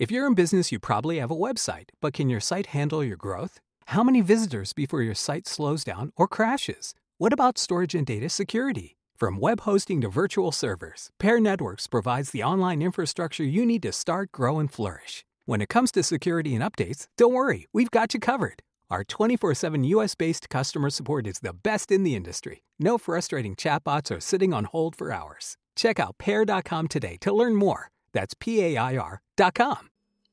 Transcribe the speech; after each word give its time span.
If 0.00 0.10
you're 0.10 0.26
in 0.26 0.32
business, 0.32 0.72
you 0.72 0.78
probably 0.78 1.18
have 1.18 1.30
a 1.30 1.36
website, 1.36 1.90
but 2.00 2.14
can 2.14 2.30
your 2.30 2.40
site 2.40 2.68
handle 2.68 3.04
your 3.04 3.18
growth? 3.18 3.60
How 3.88 4.02
many 4.02 4.22
visitors 4.22 4.72
before 4.72 5.02
your 5.02 5.14
site 5.14 5.46
slows 5.46 5.84
down 5.84 6.10
or 6.16 6.26
crashes? 6.26 6.94
What 7.18 7.34
about 7.34 7.58
storage 7.58 7.94
and 7.94 8.06
data 8.06 8.30
security? 8.30 8.96
From 9.18 9.38
web 9.38 9.60
hosting 9.60 10.00
to 10.00 10.08
virtual 10.08 10.52
servers, 10.52 11.10
Pair 11.18 11.38
Networks 11.38 11.86
provides 11.86 12.30
the 12.30 12.42
online 12.42 12.80
infrastructure 12.80 13.44
you 13.44 13.66
need 13.66 13.82
to 13.82 13.92
start, 13.92 14.32
grow, 14.32 14.58
and 14.58 14.72
flourish. 14.72 15.22
When 15.44 15.60
it 15.60 15.68
comes 15.68 15.92
to 15.92 16.02
security 16.02 16.54
and 16.54 16.64
updates, 16.64 17.06
don't 17.18 17.34
worry, 17.34 17.66
we've 17.74 17.90
got 17.90 18.14
you 18.14 18.20
covered. 18.20 18.62
Our 18.88 19.04
24 19.04 19.52
7 19.54 19.84
US 19.84 20.14
based 20.14 20.48
customer 20.48 20.88
support 20.88 21.26
is 21.26 21.40
the 21.40 21.52
best 21.52 21.92
in 21.92 22.04
the 22.04 22.16
industry. 22.16 22.62
No 22.78 22.96
frustrating 22.96 23.54
chatbots 23.54 24.16
or 24.16 24.20
sitting 24.20 24.54
on 24.54 24.64
hold 24.64 24.96
for 24.96 25.12
hours. 25.12 25.58
Check 25.76 26.00
out 26.00 26.16
pair.com 26.16 26.88
today 26.88 27.18
to 27.20 27.34
learn 27.34 27.54
more. 27.54 27.90
That's 28.14 28.32
P 28.32 28.62
A 28.62 28.78
I 28.78 28.96
R.com. 28.96 29.89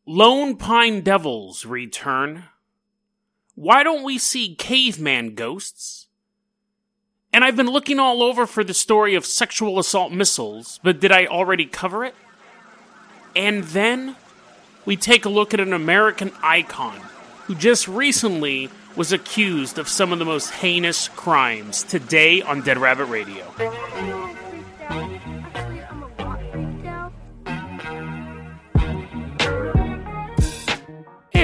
Lone 0.10 0.56
Pine 0.56 1.02
Devils 1.02 1.66
return. 1.66 2.46
Why 3.56 3.84
don't 3.84 4.06
we 4.06 4.18
see 4.18 4.56
caveman 4.56 5.36
ghosts? 5.36 6.08
And 7.34 7.44
I've 7.44 7.58
been 7.58 7.68
looking 7.68 8.00
all 8.00 8.24
over 8.24 8.48
for 8.48 8.64
the 8.64 8.74
story 8.74 9.16
of 9.16 9.26
sexual 9.26 9.80
assault 9.80 10.14
missiles, 10.14 10.80
but 10.82 11.02
did 11.02 11.12
I 11.12 11.26
already 11.26 11.66
cover 11.66 12.06
it? 12.06 12.16
And 13.36 13.66
then 13.66 14.16
we 14.86 14.96
take 14.96 15.26
a 15.26 15.30
look 15.30 15.54
at 15.54 15.60
an 15.60 15.74
American 15.74 16.32
icon 16.42 17.02
who 17.44 17.56
just 17.56 17.86
recently 17.90 18.70
was 18.96 19.12
accused 19.12 19.78
of 19.78 19.90
some 19.90 20.14
of 20.14 20.20
the 20.20 20.26
most 20.26 20.52
heinous 20.52 21.10
crimes 21.10 21.84
today 21.84 22.42
on 22.42 22.62
Dead 22.62 22.78
Rabbit 22.78 23.08
Radio. 23.08 23.54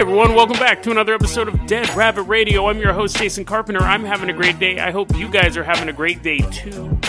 Everyone, 0.03 0.35
welcome 0.35 0.59
back 0.59 0.83
to 0.83 0.91
another 0.91 1.13
episode 1.13 1.47
of 1.47 1.65
Dead 1.65 1.89
Rabbit 1.95 2.23
Radio. 2.23 2.67
I'm 2.67 2.77
your 2.77 2.91
host, 2.91 3.15
Jason 3.15 3.45
Carpenter. 3.45 3.79
I'm 3.79 4.03
having 4.03 4.29
a 4.29 4.33
great 4.33 4.59
day. 4.59 4.77
I 4.77 4.91
hope 4.91 5.15
you 5.15 5.29
guys 5.29 5.55
are 5.55 5.63
having 5.63 5.87
a 5.87 5.93
great 5.93 6.21
day 6.21 6.39
too. 6.39 6.99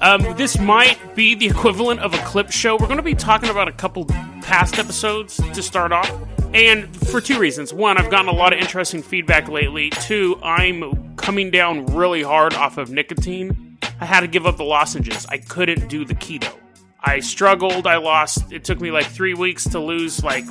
Um, 0.00 0.22
this 0.36 0.56
might 0.60 1.16
be 1.16 1.34
the 1.34 1.46
equivalent 1.46 1.98
of 1.98 2.14
a 2.14 2.18
clip 2.18 2.52
show. 2.52 2.76
We're 2.76 2.86
going 2.86 2.98
to 2.98 3.02
be 3.02 3.16
talking 3.16 3.48
about 3.48 3.66
a 3.66 3.72
couple 3.72 4.04
past 4.04 4.78
episodes 4.78 5.34
to 5.34 5.62
start 5.64 5.90
off. 5.90 6.08
And 6.54 6.96
for 7.08 7.20
two 7.20 7.40
reasons. 7.40 7.74
One, 7.74 7.98
I've 7.98 8.08
gotten 8.08 8.28
a 8.28 8.36
lot 8.36 8.52
of 8.52 8.60
interesting 8.60 9.02
feedback 9.02 9.48
lately. 9.48 9.90
Two, 9.90 10.38
I'm 10.40 11.16
coming 11.16 11.50
down 11.50 11.86
really 11.86 12.22
hard 12.22 12.54
off 12.54 12.78
of 12.78 12.88
nicotine. 12.88 13.78
I 14.00 14.04
had 14.04 14.20
to 14.20 14.28
give 14.28 14.46
up 14.46 14.58
the 14.58 14.64
lozenges. 14.64 15.26
I 15.26 15.38
couldn't 15.38 15.88
do 15.88 16.04
the 16.04 16.14
keto. 16.14 16.54
I 17.00 17.18
struggled. 17.18 17.88
I 17.88 17.96
lost, 17.96 18.52
it 18.52 18.62
took 18.62 18.80
me 18.80 18.92
like 18.92 19.06
three 19.06 19.34
weeks 19.34 19.64
to 19.70 19.80
lose 19.80 20.22
like 20.22 20.44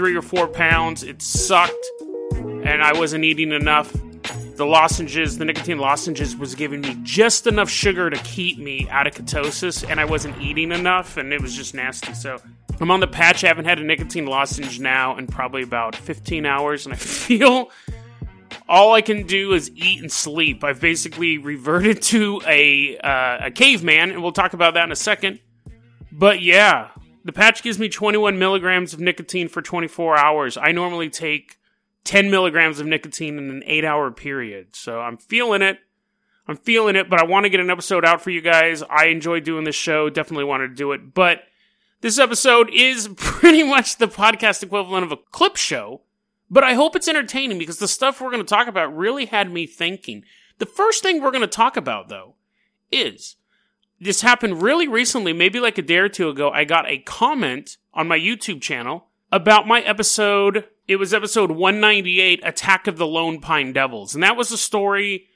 three 0.00 0.16
or 0.16 0.22
four 0.22 0.48
pounds. 0.48 1.02
It 1.02 1.20
sucked, 1.20 1.86
and 2.32 2.82
I 2.82 2.98
wasn't 2.98 3.22
eating 3.22 3.52
enough. 3.52 3.92
The 4.56 4.64
lozenges, 4.64 5.36
the 5.36 5.44
nicotine 5.44 5.76
lozenges, 5.76 6.34
was 6.34 6.54
giving 6.54 6.80
me 6.80 6.96
just 7.02 7.46
enough 7.46 7.68
sugar 7.68 8.08
to 8.08 8.16
keep 8.22 8.56
me 8.56 8.88
out 8.88 9.06
of 9.06 9.12
ketosis, 9.12 9.86
and 9.86 10.00
I 10.00 10.06
wasn't 10.06 10.40
eating 10.40 10.72
enough, 10.72 11.18
and 11.18 11.34
it 11.34 11.42
was 11.42 11.54
just 11.54 11.74
nasty. 11.74 12.14
So 12.14 12.38
I'm 12.80 12.90
on 12.90 13.00
the 13.00 13.08
patch. 13.08 13.44
I 13.44 13.48
haven't 13.48 13.66
had 13.66 13.78
a 13.78 13.82
nicotine 13.82 14.24
lozenge 14.24 14.80
now 14.80 15.18
in 15.18 15.26
probably 15.26 15.62
about 15.62 15.94
15 15.94 16.46
hours, 16.46 16.86
and 16.86 16.94
I 16.94 16.96
feel 16.98 17.70
all 18.70 18.94
I 18.94 19.02
can 19.02 19.26
do 19.26 19.52
is 19.52 19.70
eat 19.74 20.00
and 20.00 20.10
sleep. 20.10 20.64
I've 20.64 20.80
basically 20.80 21.36
reverted 21.36 22.00
to 22.04 22.40
a 22.46 22.96
uh, 22.96 23.48
a 23.48 23.50
caveman, 23.50 24.12
and 24.12 24.22
we'll 24.22 24.32
talk 24.32 24.54
about 24.54 24.72
that 24.74 24.84
in 24.84 24.92
a 24.92 24.96
second. 24.96 25.40
But 26.10 26.40
yeah, 26.40 26.88
the 27.24 27.32
patch 27.32 27.62
gives 27.62 27.78
me 27.78 27.88
21 27.88 28.38
milligrams 28.38 28.92
of 28.92 29.00
nicotine 29.00 29.48
for 29.48 29.62
24 29.62 30.16
hours. 30.16 30.56
I 30.56 30.72
normally 30.72 31.10
take 31.10 31.58
10 32.04 32.30
milligrams 32.30 32.80
of 32.80 32.86
nicotine 32.86 33.38
in 33.38 33.50
an 33.50 33.62
eight 33.66 33.84
hour 33.84 34.10
period. 34.10 34.74
So 34.74 35.00
I'm 35.00 35.16
feeling 35.16 35.62
it. 35.62 35.78
I'm 36.46 36.56
feeling 36.56 36.96
it, 36.96 37.08
but 37.08 37.20
I 37.20 37.24
want 37.24 37.44
to 37.44 37.50
get 37.50 37.60
an 37.60 37.70
episode 37.70 38.04
out 38.04 38.22
for 38.22 38.30
you 38.30 38.40
guys. 38.40 38.82
I 38.82 39.06
enjoy 39.06 39.40
doing 39.40 39.64
this 39.64 39.76
show. 39.76 40.10
Definitely 40.10 40.44
wanted 40.44 40.68
to 40.68 40.74
do 40.74 40.92
it. 40.92 41.14
But 41.14 41.42
this 42.00 42.18
episode 42.18 42.70
is 42.72 43.08
pretty 43.16 43.62
much 43.62 43.98
the 43.98 44.08
podcast 44.08 44.62
equivalent 44.62 45.04
of 45.04 45.12
a 45.12 45.16
clip 45.16 45.56
show. 45.56 46.02
But 46.50 46.64
I 46.64 46.74
hope 46.74 46.96
it's 46.96 47.06
entertaining 47.06 47.58
because 47.58 47.78
the 47.78 47.86
stuff 47.86 48.20
we're 48.20 48.32
going 48.32 48.44
to 48.44 48.48
talk 48.48 48.66
about 48.66 48.96
really 48.96 49.26
had 49.26 49.52
me 49.52 49.66
thinking. 49.66 50.24
The 50.58 50.66
first 50.66 51.02
thing 51.02 51.22
we're 51.22 51.30
going 51.30 51.42
to 51.42 51.46
talk 51.46 51.76
about, 51.76 52.08
though, 52.08 52.34
is 52.90 53.36
this 54.00 54.22
happened 54.22 54.62
really 54.62 54.88
recently, 54.88 55.32
maybe 55.32 55.60
like 55.60 55.76
a 55.76 55.82
day 55.82 55.98
or 55.98 56.08
two 56.08 56.28
ago. 56.30 56.50
I 56.50 56.64
got 56.64 56.90
a 56.90 56.98
comment 56.98 57.76
on 57.92 58.08
my 58.08 58.18
YouTube 58.18 58.62
channel 58.62 59.08
about 59.30 59.66
my 59.66 59.80
episode. 59.82 60.64
It 60.88 60.96
was 60.96 61.12
episode 61.12 61.50
198, 61.50 62.40
Attack 62.42 62.86
of 62.86 62.96
the 62.96 63.06
Lone 63.06 63.40
Pine 63.40 63.72
Devils. 63.72 64.14
And 64.14 64.22
that 64.22 64.36
was 64.36 64.50
a 64.50 64.58
story 64.58 65.26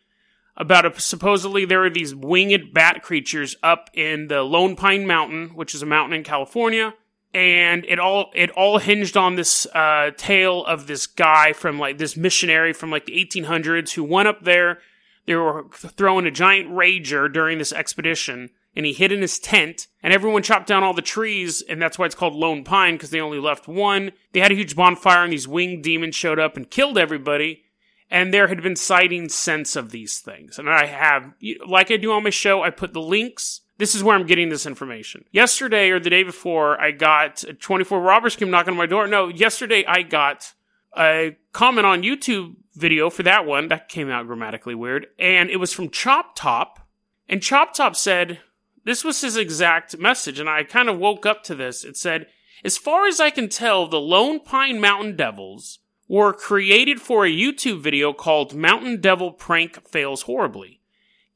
about 0.57 0.87
a, 0.87 0.99
supposedly 0.99 1.65
there 1.65 1.85
are 1.85 1.91
these 1.91 2.15
winged 2.15 2.73
bat 2.73 3.03
creatures 3.03 3.55
up 3.63 3.91
in 3.93 4.29
the 4.29 4.43
Lone 4.43 4.77
Pine 4.77 5.07
Mountain, 5.07 5.51
which 5.51 5.75
is 5.75 5.83
a 5.83 5.87
mountain 5.87 6.17
in 6.17 6.25
California. 6.25 6.95
And 7.35 7.85
it 7.87 7.99
all 7.99 8.31
it 8.35 8.51
all 8.51 8.79
hinged 8.79 9.17
on 9.17 9.35
this 9.35 9.67
uh, 9.75 10.13
tale 10.17 10.65
of 10.65 10.87
this 10.87 11.09
guy 11.09 11.53
from 11.53 11.81
like 11.81 11.99
this 11.99 12.17
missionary 12.17 12.73
from 12.73 12.93
like 12.93 13.07
the 13.07 13.13
1800s 13.13 13.91
who 13.95 14.05
went 14.05 14.29
up 14.29 14.45
there 14.45 14.79
they 15.27 15.35
were 15.35 15.67
throwing 15.71 16.27
a 16.27 16.31
giant 16.31 16.71
rager 16.71 17.33
during 17.33 17.59
this 17.59 17.73
expedition, 17.73 18.51
and 18.77 18.85
he 18.85 18.93
hid 18.93 19.13
in 19.13 19.21
his 19.21 19.39
tent, 19.39 19.87
and 20.03 20.13
everyone 20.13 20.43
chopped 20.43 20.67
down 20.67 20.83
all 20.83 20.95
the 20.95 21.03
trees, 21.03 21.63
and 21.63 21.81
that's 21.81 21.99
why 21.99 22.07
it's 22.07 22.15
called 22.15 22.35
Lone 22.35 22.65
Pine, 22.65 22.95
because 22.95 23.11
they 23.11 23.21
only 23.21 23.39
left 23.39 23.69
one. 23.69 24.13
They 24.33 24.41
had 24.41 24.53
a 24.53 24.57
huge 24.57 24.77
bonfire, 24.77 25.25
and 25.25 25.33
these 25.33 25.49
winged 25.49 25.85
demons 25.85 26.15
showed 26.15 26.39
up 26.39 26.57
and 26.57 26.71
killed 26.71 26.99
everybody. 26.99 27.63
And 28.11 28.33
there 28.33 28.49
had 28.49 28.63
been 28.63 28.77
sightings 28.77 29.35
since 29.35 29.77
of 29.77 29.91
these 29.91 30.19
things. 30.19 30.59
And 30.59 30.69
I 30.69 30.87
have, 30.87 31.33
like 31.67 31.91
I 31.91 31.97
do 31.97 32.13
on 32.13 32.23
my 32.23 32.31
show, 32.31 32.63
I 32.63 32.71
put 32.71 32.93
the 32.93 33.01
links 33.01 33.63
this 33.77 33.95
is 33.95 34.05
where 34.05 34.15
I'm 34.15 34.27
getting 34.27 34.51
this 34.51 34.67
information. 34.67 35.25
Yesterday 35.33 35.91
or 35.91 35.99
the 35.99 36.11
day 36.11 36.23
before, 36.23 36.81
I 36.81 36.93
got 36.93 37.45
24 37.61 38.01
robbers 38.01 38.37
came 38.37 38.51
knocking 38.51 38.73
on 38.73 38.79
my 38.79 38.87
door. 38.87 39.07
No, 39.09 39.29
yesterday 39.29 39.85
I 39.87 40.03
got 40.03 40.55
a 40.97 41.37
comment 41.53 41.87
on 41.87 42.03
YouTube 42.03 42.57
video 42.75 43.11
for 43.11 43.23
that 43.23 43.47
one. 43.47 43.69
That 43.69 43.89
came 43.89 44.11
out 44.11 44.27
grammatically 44.27 44.75
weird. 44.75 45.07
And 45.19 45.51
it 45.51 45.57
was 45.57 45.73
from 45.73 45.91
Chop 45.91 46.37
Top. 46.37 46.81
And 47.29 47.43
Chop 47.43 47.75
Top 47.75 47.97
said, 47.97 48.41
this 48.85 49.05
was 49.05 49.21
his 49.21 49.37
exact 49.37 49.99
message. 49.99 50.39
And 50.39 50.49
I 50.49 50.65
kind 50.65 50.89
of 50.89 50.99
woke 50.99 51.25
up 51.27 51.43
to 51.45 51.55
this. 51.55 51.85
It 51.85 51.97
said, 51.97 52.27
as 52.65 52.79
far 52.79 53.07
as 53.07 53.21
I 53.21 53.31
can 53.31 53.49
tell, 53.49 53.87
the 53.87 54.01
Lone 54.01 54.41
Pine 54.41 54.81
Mountain 54.81 55.17
Devils 55.17 55.79
were 56.09 56.33
created 56.33 57.01
for 57.01 57.25
a 57.25 57.33
YouTube 57.33 57.81
video 57.81 58.13
called 58.13 58.55
Mountain 58.55 59.01
Devil 59.01 59.33
Prank 59.33 59.89
Fails 59.89 60.23
Horribly. 60.23 60.81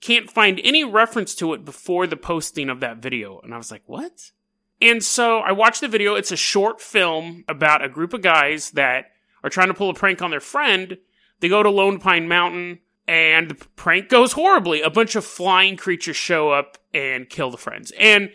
Can't 0.01 0.31
find 0.31 0.61
any 0.63 0.85
reference 0.85 1.35
to 1.37 1.55
it 1.55 1.65
before 1.65 2.07
the 2.07 2.17
posting 2.17 2.69
of 2.69 2.81
that 2.81 2.99
video. 2.99 3.41
And 3.41 3.53
I 3.53 3.57
was 3.57 3.71
like, 3.71 3.83
what? 3.87 4.31
And 4.81 5.03
so 5.03 5.39
I 5.39 5.53
watched 5.53 5.81
the 5.81 5.89
video. 5.89 6.15
It's 6.15 6.31
a 6.31 6.37
short 6.37 6.81
film 6.81 7.45
about 7.49 7.85
a 7.85 7.89
group 7.89 8.13
of 8.13 8.23
guys 8.23 8.71
that 8.73 9.07
are 9.49 9.51
trying 9.51 9.69
to 9.69 9.75
pull 9.75 9.91
a 9.91 9.95
prank 9.95 10.23
on 10.23 10.31
their 10.31 10.41
friend 10.41 10.99
they 11.41 11.49
go 11.49 11.63
to 11.63 11.71
Lone 11.71 11.99
Pine 11.99 12.29
Mountain, 12.29 12.81
and 13.07 13.51
the 13.51 13.55
prank 13.77 14.09
goes 14.09 14.33
horribly. 14.33 14.83
A 14.83 14.91
bunch 14.91 15.15
of 15.17 15.25
flying 15.25 15.77
creatures 15.77 16.17
show 16.17 16.51
up 16.51 16.79
and 16.93 17.29
kill 17.29 17.51
the 17.51 17.57
friends. 17.57 17.93
And 17.99 18.31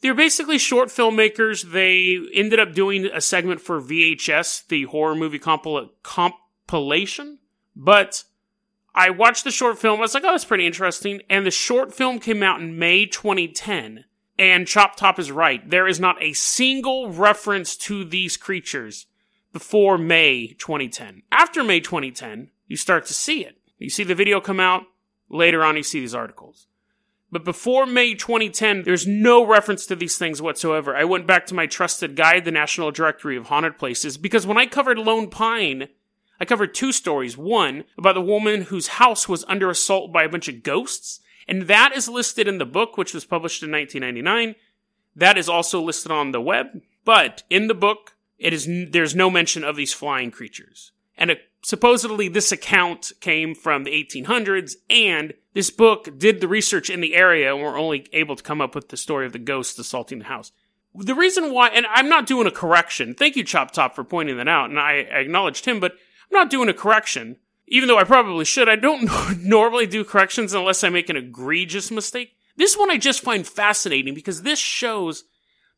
they're 0.00 0.14
basically 0.14 0.58
short 0.58 0.88
filmmakers. 0.88 1.70
They 1.72 2.18
ended 2.34 2.60
up 2.60 2.74
doing 2.74 3.06
a 3.06 3.20
segment 3.20 3.60
for 3.60 3.80
VHS, 3.80 4.66
the 4.68 4.84
horror 4.84 5.14
movie 5.14 5.38
compil- 5.38 5.90
compilation. 6.02 7.38
But 7.74 8.24
I 8.94 9.10
watched 9.10 9.44
the 9.44 9.50
short 9.50 9.78
film. 9.78 9.98
I 9.98 10.02
was 10.02 10.14
like, 10.14 10.24
oh, 10.24 10.32
that's 10.32 10.44
pretty 10.44 10.66
interesting. 10.66 11.22
And 11.30 11.46
the 11.46 11.50
short 11.50 11.94
film 11.94 12.18
came 12.18 12.42
out 12.42 12.60
in 12.60 12.78
May 12.78 13.06
2010. 13.06 14.04
And 14.40 14.68
Chop 14.68 14.94
Top 14.94 15.18
is 15.18 15.32
right. 15.32 15.68
There 15.68 15.88
is 15.88 15.98
not 15.98 16.22
a 16.22 16.32
single 16.32 17.10
reference 17.10 17.76
to 17.78 18.04
these 18.04 18.36
creatures 18.36 19.06
before 19.58 19.98
May 19.98 20.54
2010. 20.56 21.24
After 21.32 21.64
May 21.64 21.80
2010, 21.80 22.50
you 22.68 22.76
start 22.76 23.06
to 23.06 23.12
see 23.12 23.44
it. 23.44 23.58
You 23.76 23.90
see 23.90 24.04
the 24.04 24.14
video 24.14 24.40
come 24.40 24.60
out, 24.60 24.84
later 25.28 25.64
on 25.64 25.76
you 25.76 25.82
see 25.82 25.98
these 25.98 26.14
articles. 26.14 26.68
But 27.32 27.44
before 27.44 27.84
May 27.84 28.14
2010, 28.14 28.84
there's 28.84 29.04
no 29.04 29.44
reference 29.44 29.84
to 29.86 29.96
these 29.96 30.16
things 30.16 30.40
whatsoever. 30.40 30.94
I 30.94 31.02
went 31.02 31.26
back 31.26 31.44
to 31.46 31.56
my 31.56 31.66
trusted 31.66 32.14
guide, 32.14 32.44
the 32.44 32.52
National 32.52 32.92
Directory 32.92 33.36
of 33.36 33.46
Haunted 33.46 33.78
Places, 33.78 34.16
because 34.16 34.46
when 34.46 34.56
I 34.56 34.66
covered 34.66 34.96
Lone 34.96 35.28
Pine, 35.28 35.88
I 36.40 36.44
covered 36.44 36.72
two 36.72 36.92
stories. 36.92 37.36
One, 37.36 37.82
about 37.98 38.14
the 38.14 38.20
woman 38.20 38.62
whose 38.62 38.86
house 38.86 39.28
was 39.28 39.44
under 39.48 39.70
assault 39.70 40.12
by 40.12 40.22
a 40.22 40.28
bunch 40.28 40.46
of 40.46 40.62
ghosts, 40.62 41.18
and 41.48 41.62
that 41.62 41.96
is 41.96 42.08
listed 42.08 42.46
in 42.46 42.58
the 42.58 42.64
book, 42.64 42.96
which 42.96 43.12
was 43.12 43.24
published 43.24 43.64
in 43.64 43.72
1999. 43.72 44.54
That 45.16 45.36
is 45.36 45.48
also 45.48 45.82
listed 45.82 46.12
on 46.12 46.30
the 46.30 46.40
web, 46.40 46.80
but 47.04 47.42
in 47.50 47.66
the 47.66 47.74
book, 47.74 48.14
it 48.38 48.52
is 48.52 48.68
there's 48.90 49.14
no 49.14 49.30
mention 49.30 49.64
of 49.64 49.76
these 49.76 49.92
flying 49.92 50.30
creatures. 50.30 50.92
And 51.16 51.36
supposedly 51.62 52.28
this 52.28 52.52
account 52.52 53.12
came 53.20 53.54
from 53.54 53.84
the 53.84 53.90
1800s, 53.90 54.74
and 54.88 55.34
this 55.54 55.70
book 55.70 56.16
did 56.16 56.40
the 56.40 56.48
research 56.48 56.88
in 56.88 57.00
the 57.00 57.16
area 57.16 57.52
and 57.52 57.62
were 57.62 57.76
only 57.76 58.06
able 58.12 58.36
to 58.36 58.42
come 58.42 58.60
up 58.60 58.74
with 58.74 58.88
the 58.88 58.96
story 58.96 59.26
of 59.26 59.32
the 59.32 59.38
ghosts 59.38 59.78
assaulting 59.78 60.20
the 60.20 60.26
house. 60.26 60.52
The 60.94 61.14
reason 61.14 61.52
why, 61.52 61.68
and 61.68 61.86
I'm 61.86 62.08
not 62.08 62.26
doing 62.26 62.46
a 62.46 62.52
correction. 62.52 63.14
Thank 63.14 63.36
you, 63.36 63.44
Chop 63.44 63.72
Top, 63.72 63.94
for 63.94 64.04
pointing 64.04 64.36
that 64.36 64.48
out, 64.48 64.70
and 64.70 64.78
I 64.78 64.92
acknowledged 64.94 65.64
him, 65.64 65.80
but 65.80 65.92
I'm 65.92 66.38
not 66.38 66.50
doing 66.50 66.68
a 66.68 66.74
correction. 66.74 67.36
Even 67.66 67.88
though 67.88 67.98
I 67.98 68.04
probably 68.04 68.44
should, 68.44 68.68
I 68.68 68.76
don't 68.76 69.08
normally 69.42 69.86
do 69.86 70.04
corrections 70.04 70.54
unless 70.54 70.82
I 70.82 70.88
make 70.88 71.10
an 71.10 71.16
egregious 71.16 71.90
mistake. 71.90 72.34
This 72.56 72.76
one 72.76 72.90
I 72.90 72.96
just 72.96 73.20
find 73.20 73.46
fascinating 73.46 74.14
because 74.14 74.42
this 74.42 74.58
shows 74.58 75.24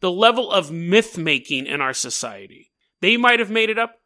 the 0.00 0.10
level 0.10 0.50
of 0.50 0.70
myth 0.70 1.16
making 1.16 1.66
in 1.66 1.80
our 1.80 1.92
society. 1.92 2.70
They 3.00 3.16
might 3.16 3.38
have 3.38 3.50
made 3.50 3.70
it 3.70 3.78
up, 3.78 3.96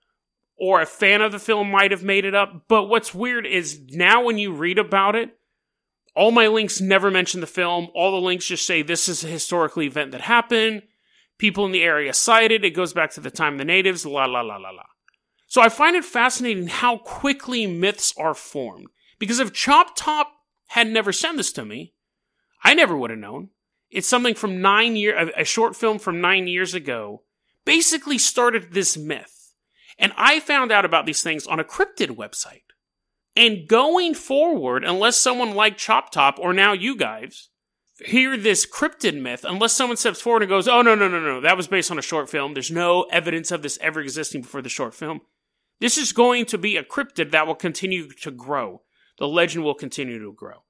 or 0.57 0.81
a 0.81 0.87
fan 0.87 1.21
of 1.23 1.33
the 1.33 1.39
film 1.39 1.71
might 1.71 1.91
have 1.91 2.03
made 2.03 2.25
it 2.25 2.35
up, 2.35 2.65
but 2.69 2.85
what's 2.85 3.15
weird 3.15 3.47
is 3.47 3.81
now 3.91 4.25
when 4.25 4.39
you 4.39 4.53
read 4.53 4.79
about 4.79 5.17
it, 5.17 5.37
all 6.15 6.31
my 6.31 6.47
links 6.47 6.81
never 6.81 7.11
mention 7.11 7.41
the 7.41 7.47
film. 7.47 7.89
All 7.95 8.13
the 8.13 8.25
links 8.25 8.47
just 8.47 8.67
say 8.67 8.83
this 8.83 9.09
is 9.09 9.25
a 9.25 9.29
historical 9.29 9.83
event 9.83 10.13
that 10.13 10.21
happened. 10.21 10.83
People 11.39 11.67
in 11.67 11.73
the 11.73 11.83
area 11.83 12.13
sighted. 12.13 12.65
It 12.65 12.71
goes 12.71 12.93
back 12.93 13.11
to 13.13 13.21
the 13.21 13.33
time 13.33 13.59
the 13.59 13.65
natives. 13.65 14.07
La 14.07 14.25
la 14.27 14.41
la 14.41 14.57
la 14.57 14.71
la. 14.71 14.85
So 15.49 15.61
I 15.61 15.69
find 15.69 15.97
it 15.97 16.05
fascinating 16.05 16.69
how 16.69 16.99
quickly 16.99 17.67
myths 17.67 18.15
are 18.17 18.35
formed. 18.35 18.87
Because 19.19 19.41
if 19.41 19.53
Chop 19.53 19.97
Top 19.97 20.33
had 20.69 20.89
never 20.89 21.13
sent 21.13 21.37
this 21.37 21.53
to 21.53 21.65
me, 21.65 21.95
I 22.63 22.75
never 22.75 22.97
would 22.97 23.11
have 23.11 23.19
known. 23.19 23.51
It's 23.95 24.09
something 24.09 24.35
from 24.35 24.61
nine 24.61 24.97
year, 24.97 25.31
a 25.37 25.45
short 25.45 25.77
film 25.77 26.01
from 26.01 26.21
nine 26.21 26.49
years 26.49 26.75
ago, 26.75 27.23
basically 27.65 28.19
started 28.19 28.73
this 28.73 28.97
myth. 28.97 29.55
And 30.01 30.13
I 30.17 30.41
found 30.41 30.73
out 30.73 30.85
about 30.85 31.07
these 31.07 31.23
things 31.23 31.47
on 31.47 31.61
a 31.61 31.65
cryptid 31.65 32.17
website. 32.17 32.63
And 33.37 33.69
going 33.69 34.15
forward, 34.15 34.83
unless 34.83 35.17
someone 35.17 35.55
like 35.55 35.77
Chop 35.77 36.11
Top 36.11 36.41
or 36.41 36.53
now 36.53 36.73
you 36.73 36.97
guys 36.97 37.51
hear 38.05 38.37
this 38.37 38.67
cryptid 38.67 39.21
myth, 39.21 39.45
unless 39.49 39.75
someone 39.75 39.97
steps 39.97 40.21
forward 40.21 40.43
and 40.43 40.49
goes, 40.49 40.67
oh, 40.67 40.83
no, 40.83 40.97
no, 40.97 41.07
no, 41.07 41.21
no, 41.21 41.41
that 41.41 41.57
was 41.57 41.69
based 41.69 41.93
on 41.93 41.99
a 41.99 42.03
short 42.03 42.29
film. 42.29 42.53
There's 42.53 42.73
no 42.73 43.05
evidence 43.13 43.53
of 43.53 43.63
this 43.63 43.79
ever 43.81 44.01
existing 44.01 44.43
before 44.43 44.61
the 44.61 44.69
short 44.69 44.93
film. 44.93 45.21
This 45.81 45.97
is 45.97 46.13
going 46.13 46.47
to 46.47 46.59
be 46.59 46.77
a 46.77 46.83
cryptid 46.83 47.31
that 47.31 47.47
will 47.47 47.55
continue 47.55 48.09
to 48.23 48.33
grow. 48.33 48.83
The 49.19 49.29
legend 49.29 49.65
will 49.65 49.75
continue 49.75 50.19
to 50.19 50.33
grow. 50.33 50.65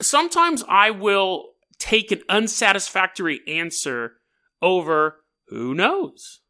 Sometimes 0.00 0.64
I 0.68 0.90
will 0.90 1.53
take 1.84 2.12
an 2.12 2.22
unsatisfactory 2.28 3.40
answer 3.46 4.14
over 4.62 5.24
who 5.48 5.74
knows. 5.74 6.40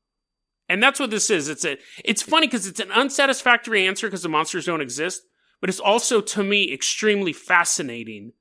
And 0.69 0.83
that's 0.83 1.01
what 1.01 1.11
this 1.11 1.31
is. 1.31 1.49
It's 1.49 1.65
a, 1.65 1.77
it's 2.05 2.23
funny 2.23 2.47
because 2.47 2.67
it's 2.67 2.81
an 2.81 2.93
unsatisfactory 2.93 3.87
answer 3.87 4.07
because 4.07 4.23
the 4.23 4.29
monsters 4.29 4.67
don't 4.67 4.81
exist 4.81 5.23
but 5.65 5.71
it's 5.71 5.81
also 5.81 6.21
to 6.21 6.45
me 6.45 6.71
extremely 6.71 7.33
fascinating 7.33 8.33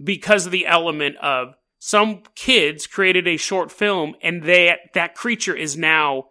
because 0.00 0.46
of 0.46 0.52
the 0.52 0.68
element 0.68 1.16
of 1.16 1.54
some 1.80 2.22
kids 2.36 2.86
created 2.86 3.26
a 3.26 3.36
short 3.36 3.72
film 3.72 4.14
and 4.22 4.44
they, 4.44 4.76
that 4.94 5.16
creature 5.16 5.56
is 5.56 5.76
now 5.76 6.26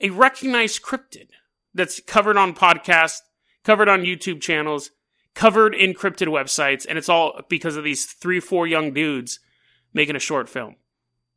a 0.00 0.08
recognized 0.08 0.80
cryptid 0.80 1.28
that's 1.74 2.00
covered 2.00 2.38
on 2.38 2.54
podcasts, 2.54 3.18
covered 3.64 3.86
on 3.86 4.00
YouTube 4.00 4.40
channels, 4.40 4.92
covered 5.36 5.72
in 5.76 5.94
cryptid 5.94 6.26
websites, 6.26 6.84
and 6.88 6.98
it's 6.98 7.08
all 7.08 7.40
because 7.48 7.76
of 7.76 7.84
these 7.84 8.06
three, 8.06 8.40
four 8.40 8.66
young 8.66 8.92
dudes 8.92 9.38
making 9.94 10.16
a 10.16 10.20
short 10.20 10.48
film. 10.48 10.74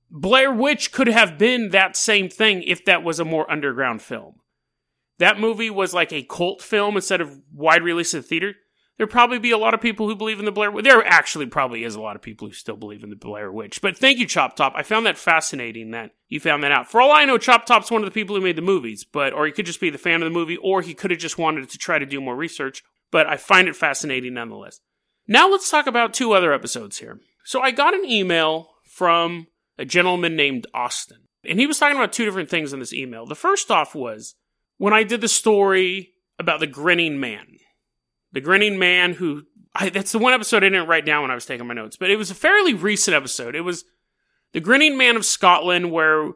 Blair 0.10 0.52
Witch 0.52 0.92
could 0.92 1.08
have 1.08 1.38
been 1.38 1.70
that 1.70 1.96
same 1.96 2.30
thing 2.30 2.64
if 2.64 2.84
that 2.86 3.04
was 3.04 3.20
a 3.20 3.26
more 3.26 3.50
underground 3.52 4.02
film 4.02 4.40
that 5.20 5.40
movie 5.40 5.70
was 5.70 5.94
like 5.94 6.12
a 6.12 6.24
cult 6.24 6.62
film 6.62 6.96
instead 6.96 7.22
of 7.22 7.40
wide 7.54 7.84
release 7.84 8.14
in 8.14 8.22
the 8.22 8.28
theater, 8.28 8.56
there'd 8.98 9.10
probably 9.10 9.38
be 9.38 9.52
a 9.52 9.58
lot 9.58 9.74
of 9.74 9.82
people 9.82 10.08
who 10.08 10.16
believe 10.16 10.40
in 10.40 10.46
the 10.46 10.52
Blair 10.52 10.72
Witch. 10.72 10.86
There 10.86 11.06
actually 11.06 11.46
probably 11.46 11.84
is 11.84 11.96
a 11.96 12.02
lot 12.02 12.16
of 12.16 12.22
people 12.22 12.48
who 12.48 12.54
still 12.54 12.78
believe 12.78 13.04
in 13.04 13.10
the 13.10 13.16
Blair 13.16 13.52
Witch. 13.52 13.82
But 13.82 13.98
thank 13.98 14.18
you, 14.18 14.26
Chop 14.26 14.56
Top. 14.56 14.74
I 14.76 14.84
found 14.84 15.06
that 15.06 15.18
fascinating 15.18 15.92
that 15.92 16.12
you 16.30 16.40
found 16.40 16.64
that 16.64 16.72
out. 16.72 16.90
For 16.90 17.02
all 17.02 17.12
I 17.12 17.26
know, 17.26 17.38
Chop 17.38 17.66
Top's 17.66 17.92
one 17.92 18.02
of 18.02 18.06
the 18.06 18.14
people 18.14 18.36
who 18.36 18.42
made 18.42 18.56
the 18.56 18.62
movies, 18.62 19.04
but 19.04 19.34
or 19.34 19.46
he 19.46 19.52
could 19.52 19.66
just 19.66 19.82
be 19.82 19.90
the 19.90 19.98
fan 19.98 20.22
of 20.22 20.26
the 20.26 20.38
movie, 20.38 20.58
or 20.58 20.82
he 20.82 20.94
could 20.94 21.12
have 21.12 21.20
just 21.20 21.38
wanted 21.38 21.70
to 21.70 21.78
try 21.78 22.00
to 22.00 22.06
do 22.06 22.22
more 22.22 22.36
research. 22.36 22.82
But 23.12 23.28
I 23.28 23.38
find 23.38 23.68
it 23.68 23.76
fascinating 23.76 24.36
nonetheless. 24.36 24.80
Now 25.28 25.50
let's 25.50 25.70
talk 25.70 25.88
about 25.88 26.14
two 26.14 26.34
other 26.34 26.54
episodes 26.54 26.98
here. 27.00 27.20
So 27.44 27.62
I 27.62 27.72
got 27.72 27.94
an 27.94 28.06
email 28.06 28.70
from 28.86 29.48
a 29.78 29.86
gentleman 29.86 30.36
named 30.36 30.68
Austin. 30.74 31.20
And 31.46 31.60
he 31.60 31.68
was 31.68 31.80
talking 31.80 31.96
about 31.96 32.14
two 32.14 32.26
different 32.26 32.50
things 32.50 32.74
in 32.74 32.80
this 32.80 32.94
email. 32.94 33.26
The 33.26 33.36
first 33.36 33.72
off 33.72 33.96
was 33.96 34.36
when 34.78 34.94
I 34.94 35.04
did 35.04 35.22
the 35.22 35.28
story 35.28 36.14
about 36.38 36.60
the 36.60 36.68
grinning 36.68 37.20
man. 37.20 37.58
The 38.32 38.42
grinning 38.42 38.78
man 38.78 39.14
who 39.14 39.44
I, 39.74 39.90
that's 39.90 40.12
the 40.12 40.20
one 40.20 40.34
episode 40.34 40.64
I 40.64 40.70
didn't 40.70 40.88
write 40.88 41.06
down 41.06 41.22
when 41.22 41.32
I 41.32 41.36
was 41.36 41.46
taking 41.46 41.68
my 41.68 41.74
notes, 41.74 41.96
but 41.96 42.10
it 42.10 42.18
was 42.18 42.32
a 42.32 42.36
fairly 42.36 42.74
recent 42.74 43.16
episode. 43.16 43.56
It 43.56 43.62
was 43.62 43.86
the 44.54 44.60
grinning 44.60 44.98
man 44.98 45.16
of 45.16 45.26
Scotland 45.26 45.92
where 45.92 46.32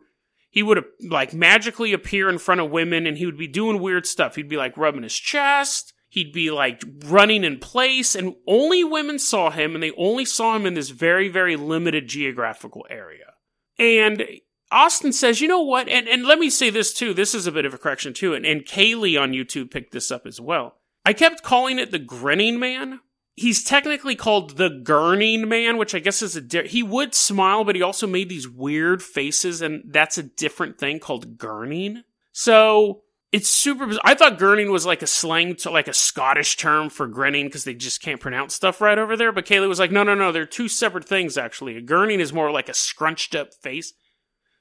he 0.49 0.61
would 0.61 0.83
like 1.09 1.33
magically 1.33 1.93
appear 1.93 2.29
in 2.29 2.37
front 2.37 2.61
of 2.61 2.69
women 2.69 3.07
and 3.07 3.17
he 3.17 3.25
would 3.25 3.37
be 3.37 3.47
doing 3.47 3.81
weird 3.81 4.05
stuff. 4.05 4.35
He'd 4.35 4.49
be 4.49 4.57
like 4.57 4.77
rubbing 4.77 5.03
his 5.03 5.15
chest. 5.15 5.92
He'd 6.13 6.31
be 6.31 6.51
like 6.51 6.83
running 7.05 7.43
in 7.43 7.57
place 7.57 8.13
and 8.13 8.35
only 8.45 8.83
women 8.83 9.17
saw 9.17 9.49
him 9.49 9.73
and 9.73 9.81
they 9.81 9.89
only 9.97 10.25
saw 10.25 10.55
him 10.55 10.67
in 10.67 10.75
this 10.75 10.91
very, 10.91 11.27
very 11.27 11.55
limited 11.55 12.07
geographical 12.07 12.85
area. 12.87 13.33
And 13.79 14.23
Austin 14.71 15.11
says, 15.11 15.41
you 15.41 15.47
know 15.47 15.63
what? 15.63 15.89
And, 15.89 16.07
and 16.07 16.23
let 16.23 16.37
me 16.37 16.51
say 16.51 16.69
this 16.69 16.93
too. 16.93 17.15
This 17.15 17.33
is 17.33 17.47
a 17.47 17.51
bit 17.51 17.65
of 17.65 17.73
a 17.73 17.79
correction 17.79 18.13
too. 18.13 18.35
And, 18.35 18.45
and 18.45 18.63
Kaylee 18.63 19.19
on 19.19 19.31
YouTube 19.31 19.71
picked 19.71 19.91
this 19.91 20.11
up 20.11 20.27
as 20.27 20.39
well. 20.39 20.75
I 21.03 21.13
kept 21.13 21.41
calling 21.41 21.79
it 21.79 21.89
the 21.89 21.97
grinning 21.97 22.59
man. 22.59 22.99
He's 23.33 23.63
technically 23.63 24.15
called 24.15 24.57
the 24.57 24.69
gurning 24.69 25.47
man, 25.47 25.77
which 25.77 25.95
I 25.95 25.99
guess 25.99 26.21
is 26.21 26.35
a 26.35 26.41
di- 26.41 26.67
he 26.67 26.83
would 26.83 27.15
smile, 27.15 27.63
but 27.63 27.75
he 27.75 27.81
also 27.81 28.05
made 28.05 28.29
these 28.29 28.47
weird 28.47 29.01
faces, 29.01 29.63
and 29.63 29.81
that's 29.87 30.19
a 30.19 30.23
different 30.23 30.77
thing 30.77 30.99
called 30.99 31.39
gurning. 31.39 32.03
So 32.33 33.01
it's 33.33 33.49
super. 33.49 33.91
I 34.03 34.13
thought 34.13 34.37
gurning 34.37 34.71
was 34.71 34.85
like 34.85 35.01
a 35.01 35.07
slang 35.07 35.55
to 35.57 35.71
like 35.71 35.87
a 35.87 35.93
Scottish 35.93 36.55
term 36.55 36.91
for 36.91 37.07
grinning 37.07 37.47
because 37.47 37.63
they 37.63 37.73
just 37.73 37.99
can't 37.99 38.21
pronounce 38.21 38.53
stuff 38.53 38.79
right 38.79 38.99
over 38.99 39.17
there. 39.17 39.31
But 39.31 39.47
Kaylee 39.47 39.67
was 39.67 39.79
like, 39.79 39.91
no, 39.91 40.03
no, 40.03 40.13
no, 40.13 40.31
they're 40.31 40.45
two 40.45 40.67
separate 40.67 41.05
things 41.05 41.35
actually. 41.35 41.75
A 41.75 41.81
gurning 41.81 42.19
is 42.19 42.31
more 42.31 42.51
like 42.51 42.69
a 42.69 42.75
scrunched 42.75 43.33
up 43.33 43.51
face. 43.55 43.93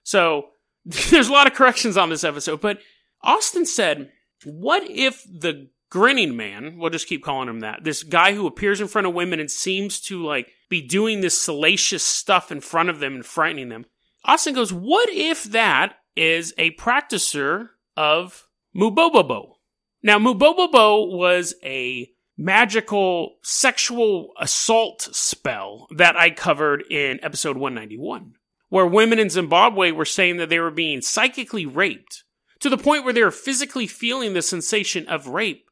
So 0.04 0.46
there's 0.86 1.28
a 1.28 1.32
lot 1.32 1.46
of 1.46 1.52
corrections 1.52 1.98
on 1.98 2.08
this 2.08 2.24
episode, 2.24 2.62
but 2.62 2.78
Austin 3.22 3.66
said, 3.66 4.10
What 4.44 4.88
if 4.88 5.22
the 5.24 5.68
grinning 5.90 6.34
man, 6.34 6.78
we'll 6.78 6.88
just 6.88 7.08
keep 7.08 7.22
calling 7.22 7.50
him 7.50 7.60
that, 7.60 7.84
this 7.84 8.02
guy 8.02 8.32
who 8.32 8.46
appears 8.46 8.80
in 8.80 8.88
front 8.88 9.06
of 9.06 9.12
women 9.12 9.38
and 9.38 9.50
seems 9.50 10.00
to 10.00 10.24
like 10.24 10.50
be 10.70 10.80
doing 10.80 11.20
this 11.20 11.38
salacious 11.38 12.02
stuff 12.02 12.50
in 12.50 12.62
front 12.62 12.88
of 12.88 13.00
them 13.00 13.16
and 13.16 13.26
frightening 13.26 13.68
them? 13.68 13.84
Austin 14.24 14.54
goes, 14.54 14.72
What 14.72 15.10
if 15.10 15.44
that 15.44 15.96
is 16.16 16.54
a 16.56 16.70
practicer 16.76 17.68
of 17.98 18.48
Mubobobo? 18.76 19.54
Now, 20.02 20.18
Mubobobo 20.18 21.16
was 21.16 21.54
a 21.62 22.08
magical 22.36 23.36
sexual 23.42 24.32
assault 24.40 25.02
spell 25.12 25.86
that 25.96 26.16
I 26.16 26.30
covered 26.30 26.82
in 26.90 27.20
episode 27.22 27.56
191 27.56 28.34
where 28.72 28.86
women 28.86 29.18
in 29.18 29.28
Zimbabwe 29.28 29.90
were 29.90 30.06
saying 30.06 30.38
that 30.38 30.48
they 30.48 30.58
were 30.58 30.70
being 30.70 31.02
psychically 31.02 31.66
raped 31.66 32.24
to 32.58 32.70
the 32.70 32.78
point 32.78 33.04
where 33.04 33.12
they 33.12 33.22
were 33.22 33.30
physically 33.30 33.86
feeling 33.86 34.32
the 34.32 34.40
sensation 34.40 35.06
of 35.08 35.26
rape. 35.26 35.66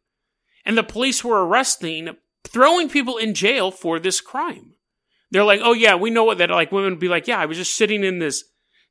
And 0.66 0.76
the 0.76 0.82
police 0.82 1.24
were 1.24 1.46
arresting, 1.46 2.10
throwing 2.44 2.90
people 2.90 3.16
in 3.16 3.32
jail 3.32 3.70
for 3.70 3.98
this 3.98 4.20
crime. 4.20 4.74
They're 5.30 5.44
like, 5.44 5.62
oh 5.64 5.72
yeah, 5.72 5.94
we 5.94 6.10
know 6.10 6.24
what 6.24 6.36
that, 6.36 6.50
like 6.50 6.72
women 6.72 6.90
would 6.90 7.00
be 7.00 7.08
like, 7.08 7.26
yeah, 7.26 7.38
I 7.38 7.46
was 7.46 7.56
just 7.56 7.74
sitting 7.74 8.04
in 8.04 8.18
this 8.18 8.44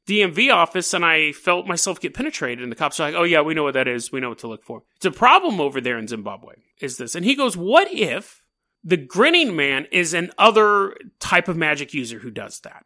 DMV 0.08 0.54
office 0.54 0.94
and 0.94 1.06
I 1.06 1.32
felt 1.32 1.68
myself 1.68 2.00
get 2.00 2.14
penetrated. 2.14 2.64
And 2.64 2.72
the 2.72 2.76
cops 2.76 3.00
are 3.00 3.12
like, 3.12 3.20
oh 3.20 3.24
yeah, 3.24 3.42
we 3.42 3.54
know 3.54 3.64
what 3.64 3.76
that 3.76 3.88
is. 3.88 4.12
We 4.12 4.20
know 4.20 4.30
what 4.30 4.40
to 4.40 4.48
look 4.48 4.64
for. 4.64 4.84
It's 4.96 5.06
a 5.06 5.12
problem 5.12 5.62
over 5.62 5.80
there 5.80 5.98
in 5.98 6.08
Zimbabwe, 6.08 6.56
is 6.80 6.98
this. 6.98 7.16
And 7.16 7.26
he 7.26 7.36
goes, 7.36 7.56
what 7.56 7.92
if 7.92 8.42
the 8.84 8.98
grinning 8.98 9.56
man 9.56 9.88
is 9.92 10.14
an 10.14 10.32
other 10.38 10.96
type 11.20 11.48
of 11.48 11.58
magic 11.58 11.94
user 11.94 12.20
who 12.20 12.32
does 12.32 12.60
that? 12.62 12.86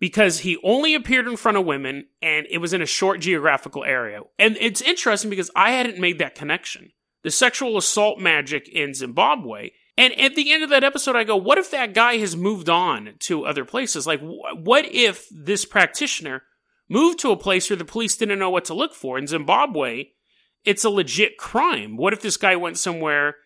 because 0.00 0.40
he 0.40 0.58
only 0.64 0.94
appeared 0.94 1.28
in 1.28 1.36
front 1.36 1.58
of 1.58 1.66
women 1.66 2.06
and 2.20 2.46
it 2.50 2.58
was 2.58 2.72
in 2.72 2.82
a 2.82 2.86
short 2.86 3.20
geographical 3.20 3.84
area. 3.84 4.22
And 4.38 4.56
it's 4.58 4.80
interesting 4.80 5.30
because 5.30 5.50
I 5.54 5.72
hadn't 5.72 6.00
made 6.00 6.18
that 6.18 6.34
connection. 6.34 6.90
The 7.22 7.30
sexual 7.30 7.76
assault 7.76 8.18
magic 8.18 8.66
in 8.66 8.94
Zimbabwe. 8.94 9.70
And 9.98 10.18
at 10.18 10.34
the 10.34 10.52
end 10.52 10.64
of 10.64 10.70
that 10.70 10.84
episode, 10.84 11.16
I 11.16 11.24
go, 11.24 11.36
what 11.36 11.58
if 11.58 11.70
that 11.70 11.92
guy 11.92 12.16
has 12.16 12.34
moved 12.34 12.70
on 12.70 13.10
to 13.20 13.44
other 13.44 13.66
places? 13.66 14.06
Like, 14.06 14.20
what 14.22 14.86
if 14.86 15.28
this 15.30 15.66
practitioner 15.66 16.42
moved 16.90 17.18
to 17.20 17.30
a 17.30 17.36
place 17.36 17.70
where 17.70 17.76
the 17.76 17.84
police 17.86 18.16
didn't 18.16 18.38
know 18.38 18.50
what 18.50 18.66
to 18.66 18.74
look 18.74 18.92
for? 18.94 19.16
In 19.16 19.26
Zimbabwe, 19.26 20.08
it's 20.64 20.84
a 20.84 20.90
legit 20.90 21.38
crime. 21.38 21.96
What 21.96 22.12
if 22.12 22.20
this 22.20 22.36
guy 22.36 22.56
went 22.56 22.76
somewhere 22.76 23.36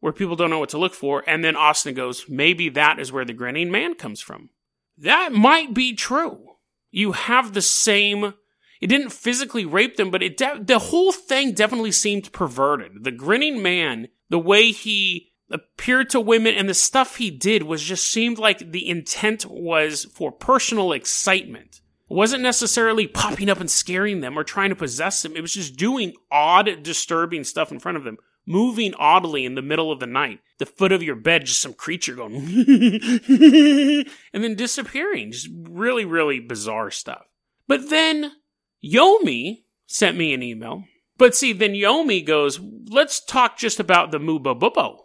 where 0.00 0.12
people 0.12 0.34
don't 0.34 0.50
know 0.50 0.58
what 0.58 0.70
to 0.70 0.78
look 0.78 0.94
for? 0.94 1.22
And 1.26 1.44
then 1.44 1.54
Austin 1.54 1.94
goes, 1.94 2.24
maybe 2.28 2.68
that 2.70 2.98
is 2.98 3.12
where 3.12 3.24
the 3.24 3.32
grinning 3.32 3.70
man 3.70 3.94
comes 3.94 4.20
from. 4.20 4.50
That 4.98 5.32
might 5.32 5.74
be 5.74 5.94
true. 5.94 6.46
You 6.90 7.12
have 7.12 7.52
the 7.52 7.62
same. 7.62 8.34
It 8.80 8.86
didn't 8.88 9.10
physically 9.10 9.64
rape 9.64 9.96
them, 9.96 10.10
but 10.10 10.22
it 10.22 10.36
de- 10.36 10.62
the 10.62 10.78
whole 10.78 11.12
thing 11.12 11.52
definitely 11.52 11.92
seemed 11.92 12.32
perverted. 12.32 13.04
The 13.04 13.12
grinning 13.12 13.62
man, 13.62 14.08
the 14.30 14.38
way 14.38 14.72
he 14.72 15.32
appeared 15.50 16.10
to 16.10 16.20
women 16.20 16.54
and 16.54 16.68
the 16.68 16.74
stuff 16.74 17.16
he 17.16 17.30
did 17.30 17.64
was 17.64 17.82
just 17.82 18.10
seemed 18.10 18.38
like 18.38 18.72
the 18.72 18.88
intent 18.88 19.46
was 19.46 20.04
for 20.06 20.32
personal 20.32 20.92
excitement. 20.92 21.80
Wasn't 22.08 22.42
necessarily 22.42 23.06
popping 23.06 23.48
up 23.48 23.60
and 23.60 23.70
scaring 23.70 24.20
them 24.20 24.38
or 24.38 24.44
trying 24.44 24.70
to 24.70 24.76
possess 24.76 25.22
them. 25.22 25.36
It 25.36 25.40
was 25.40 25.54
just 25.54 25.76
doing 25.76 26.12
odd, 26.30 26.82
disturbing 26.82 27.44
stuff 27.44 27.72
in 27.72 27.80
front 27.80 27.96
of 27.96 28.04
them, 28.04 28.18
moving 28.46 28.94
oddly 28.94 29.44
in 29.44 29.54
the 29.54 29.62
middle 29.62 29.90
of 29.90 30.00
the 30.00 30.06
night. 30.06 30.40
The 30.58 30.66
foot 30.66 30.92
of 30.92 31.02
your 31.02 31.16
bed, 31.16 31.46
just 31.46 31.60
some 31.60 31.72
creature 31.72 32.14
going, 32.14 32.36
and 34.32 34.44
then 34.44 34.54
disappearing. 34.54 35.32
Just 35.32 35.48
really, 35.52 36.04
really 36.04 36.40
bizarre 36.40 36.90
stuff. 36.90 37.24
But 37.66 37.90
then 37.90 38.32
Yomi 38.84 39.64
sent 39.86 40.16
me 40.16 40.34
an 40.34 40.42
email. 40.42 40.84
But 41.16 41.34
see, 41.34 41.52
then 41.52 41.72
Yomi 41.72 42.24
goes, 42.24 42.60
let's 42.88 43.24
talk 43.24 43.56
just 43.56 43.80
about 43.80 44.10
the 44.10 44.18
Mubobobo. 44.18 44.98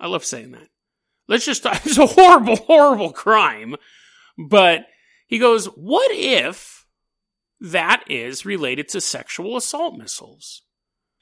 I 0.00 0.08
love 0.08 0.24
saying 0.24 0.52
that. 0.52 0.68
Let's 1.28 1.44
just 1.44 1.62
talk. 1.62 1.80
It's 1.86 1.98
a 1.98 2.06
horrible, 2.06 2.56
horrible 2.56 3.12
crime. 3.12 3.76
But 4.36 4.86
he 5.32 5.38
goes, 5.38 5.64
What 5.64 6.10
if 6.12 6.84
that 7.58 8.04
is 8.06 8.44
related 8.44 8.88
to 8.88 9.00
sexual 9.00 9.56
assault 9.56 9.96
missiles? 9.96 10.60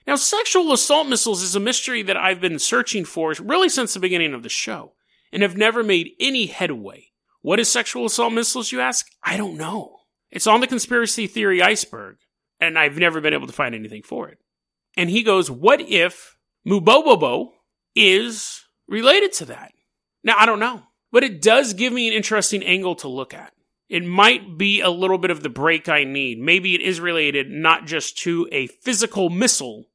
Now, 0.04 0.16
sexual 0.16 0.72
assault 0.72 1.06
missiles 1.06 1.42
is 1.42 1.54
a 1.54 1.60
mystery 1.60 2.02
that 2.02 2.16
I've 2.16 2.40
been 2.40 2.58
searching 2.58 3.04
for 3.04 3.32
really 3.38 3.68
since 3.68 3.94
the 3.94 4.00
beginning 4.00 4.34
of 4.34 4.42
the 4.42 4.48
show 4.48 4.94
and 5.30 5.44
have 5.44 5.56
never 5.56 5.84
made 5.84 6.10
any 6.18 6.46
headway. 6.46 7.10
What 7.42 7.60
is 7.60 7.70
sexual 7.70 8.04
assault 8.04 8.32
missiles, 8.32 8.72
you 8.72 8.80
ask? 8.80 9.06
I 9.22 9.36
don't 9.36 9.56
know. 9.56 9.98
It's 10.32 10.48
on 10.48 10.60
the 10.60 10.66
conspiracy 10.66 11.28
theory 11.28 11.62
iceberg, 11.62 12.16
and 12.58 12.76
I've 12.76 12.98
never 12.98 13.20
been 13.20 13.32
able 13.32 13.46
to 13.46 13.52
find 13.52 13.76
anything 13.76 14.02
for 14.02 14.28
it. 14.28 14.38
And 14.96 15.08
he 15.08 15.22
goes, 15.22 15.52
What 15.52 15.80
if 15.80 16.36
Mubobobo 16.66 17.50
is 17.94 18.64
related 18.88 19.32
to 19.34 19.44
that? 19.44 19.70
Now, 20.24 20.34
I 20.36 20.46
don't 20.46 20.58
know, 20.58 20.82
but 21.12 21.22
it 21.22 21.40
does 21.40 21.74
give 21.74 21.92
me 21.92 22.08
an 22.08 22.14
interesting 22.14 22.64
angle 22.64 22.96
to 22.96 23.06
look 23.06 23.32
at 23.32 23.52
it 23.90 24.04
might 24.04 24.56
be 24.56 24.80
a 24.80 24.88
little 24.88 25.18
bit 25.18 25.32
of 25.32 25.42
the 25.42 25.48
break 25.48 25.88
I 25.88 26.04
need. 26.04 26.38
Maybe 26.38 26.76
it 26.76 26.80
is 26.80 27.00
related 27.00 27.50
not 27.50 27.86
just 27.86 28.16
to 28.18 28.48
a 28.52 28.68
physical 28.68 29.28
missile, 29.30 29.88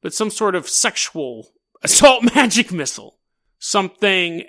but 0.00 0.14
some 0.14 0.30
sort 0.30 0.54
of 0.54 0.68
sexual 0.68 1.48
assault 1.82 2.32
magic 2.34 2.72
missile. 2.72 3.18
Something 3.58 4.44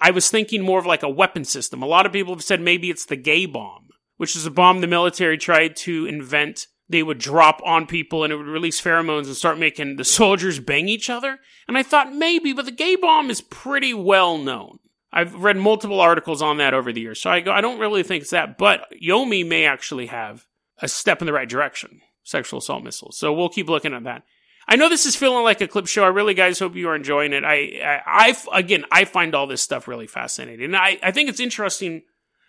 I 0.00 0.12
was 0.12 0.30
thinking 0.30 0.62
more 0.62 0.78
of 0.78 0.86
like 0.86 1.02
a 1.02 1.10
weapon 1.10 1.44
system. 1.44 1.82
A 1.82 1.86
lot 1.86 2.06
of 2.06 2.12
people 2.12 2.34
have 2.34 2.42
said 2.42 2.60
maybe 2.60 2.88
it's 2.88 3.04
the 3.04 3.16
gay 3.16 3.44
bomb, 3.44 3.88
which 4.16 4.34
is 4.34 4.46
a 4.46 4.50
bomb 4.50 4.80
the 4.80 4.86
military 4.86 5.36
tried 5.36 5.76
to 5.76 6.06
invent. 6.06 6.68
They 6.88 7.02
would 7.02 7.18
drop 7.18 7.60
on 7.64 7.86
people 7.86 8.24
and 8.24 8.32
it 8.32 8.36
would 8.36 8.46
release 8.46 8.80
pheromones 8.80 9.26
and 9.26 9.36
start 9.36 9.58
making 9.58 9.96
the 9.96 10.04
soldiers 10.20 10.58
bang 10.58 10.88
each 10.88 11.10
other. 11.10 11.38
And 11.68 11.76
I 11.76 11.82
thought 11.82 12.14
maybe, 12.14 12.54
but 12.54 12.64
the 12.64 12.70
gay 12.70 12.96
bomb 12.96 13.28
is 13.28 13.42
pretty 13.42 13.92
well 13.92 14.38
known. 14.38 14.78
I've 15.12 15.34
read 15.34 15.56
multiple 15.56 16.00
articles 16.00 16.40
on 16.40 16.56
that 16.56 16.74
over 16.74 16.92
the 16.92 17.00
years. 17.00 17.20
So 17.20 17.30
I 17.30 17.40
go, 17.40 17.52
I 17.52 17.60
don't 17.60 17.78
really 17.78 18.02
think 18.02 18.22
it's 18.22 18.30
that, 18.30 18.56
but 18.56 18.86
Yomi 19.00 19.46
may 19.46 19.66
actually 19.66 20.06
have 20.06 20.46
a 20.80 20.88
step 20.88 21.20
in 21.20 21.26
the 21.26 21.32
right 21.32 21.48
direction. 21.48 22.00
Sexual 22.24 22.60
assault 22.60 22.84
missiles. 22.84 23.18
So 23.18 23.32
we'll 23.32 23.48
keep 23.48 23.68
looking 23.68 23.94
at 23.94 24.04
that. 24.04 24.22
I 24.68 24.76
know 24.76 24.88
this 24.88 25.06
is 25.06 25.16
feeling 25.16 25.42
like 25.42 25.60
a 25.60 25.68
clip 25.68 25.88
show. 25.88 26.04
I 26.04 26.08
really, 26.08 26.34
guys, 26.34 26.60
hope 26.60 26.76
you 26.76 26.88
are 26.88 26.94
enjoying 26.94 27.32
it. 27.32 27.44
I, 27.44 28.02
I, 28.06 28.36
I 28.52 28.58
again, 28.60 28.84
I 28.92 29.04
find 29.04 29.34
all 29.34 29.46
this 29.46 29.60
stuff 29.60 29.88
really 29.88 30.06
fascinating. 30.06 30.66
And 30.66 30.76
I, 30.76 30.98
I 31.02 31.10
think 31.10 31.28
it's 31.28 31.40
interesting. 31.40 32.02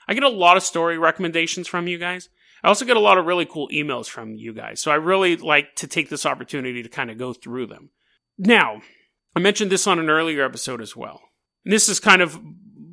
I 0.08 0.14
get 0.14 0.24
a 0.24 0.30
lot 0.30 0.56
of 0.56 0.64
story 0.64 0.98
recommendations 0.98 1.68
from 1.68 1.88
you 1.88 1.98
guys. 1.98 2.30
I 2.64 2.68
also 2.68 2.86
get 2.86 2.98
a 2.98 3.02
lot 3.02 3.18
of 3.18 3.26
really 3.26 3.46
cool 3.46 3.68
emails 3.70 4.08
from 4.08 4.36
you 4.36 4.54
guys. 4.54 4.80
So 4.80 4.92
I 4.92 4.96
really 4.96 5.36
like 5.36 5.76
to 5.78 5.88
take 5.88 6.10
this 6.10 6.26
opportunity 6.26 6.84
to 6.84 6.90
kind 6.90 7.12
of 7.12 7.18
go 7.18 7.34
through 7.34 7.68
them. 7.68 7.90
Now, 8.38 8.82
I 9.36 9.40
mentioned 9.40 9.72
this 9.72 9.88
on 9.88 10.00
an 10.00 10.10
earlier 10.10 10.46
episode 10.46 10.82
as 10.82 10.96
well. 10.96 11.22
This 11.66 11.90
is 11.90 12.00
kind 12.00 12.22
of 12.22 12.40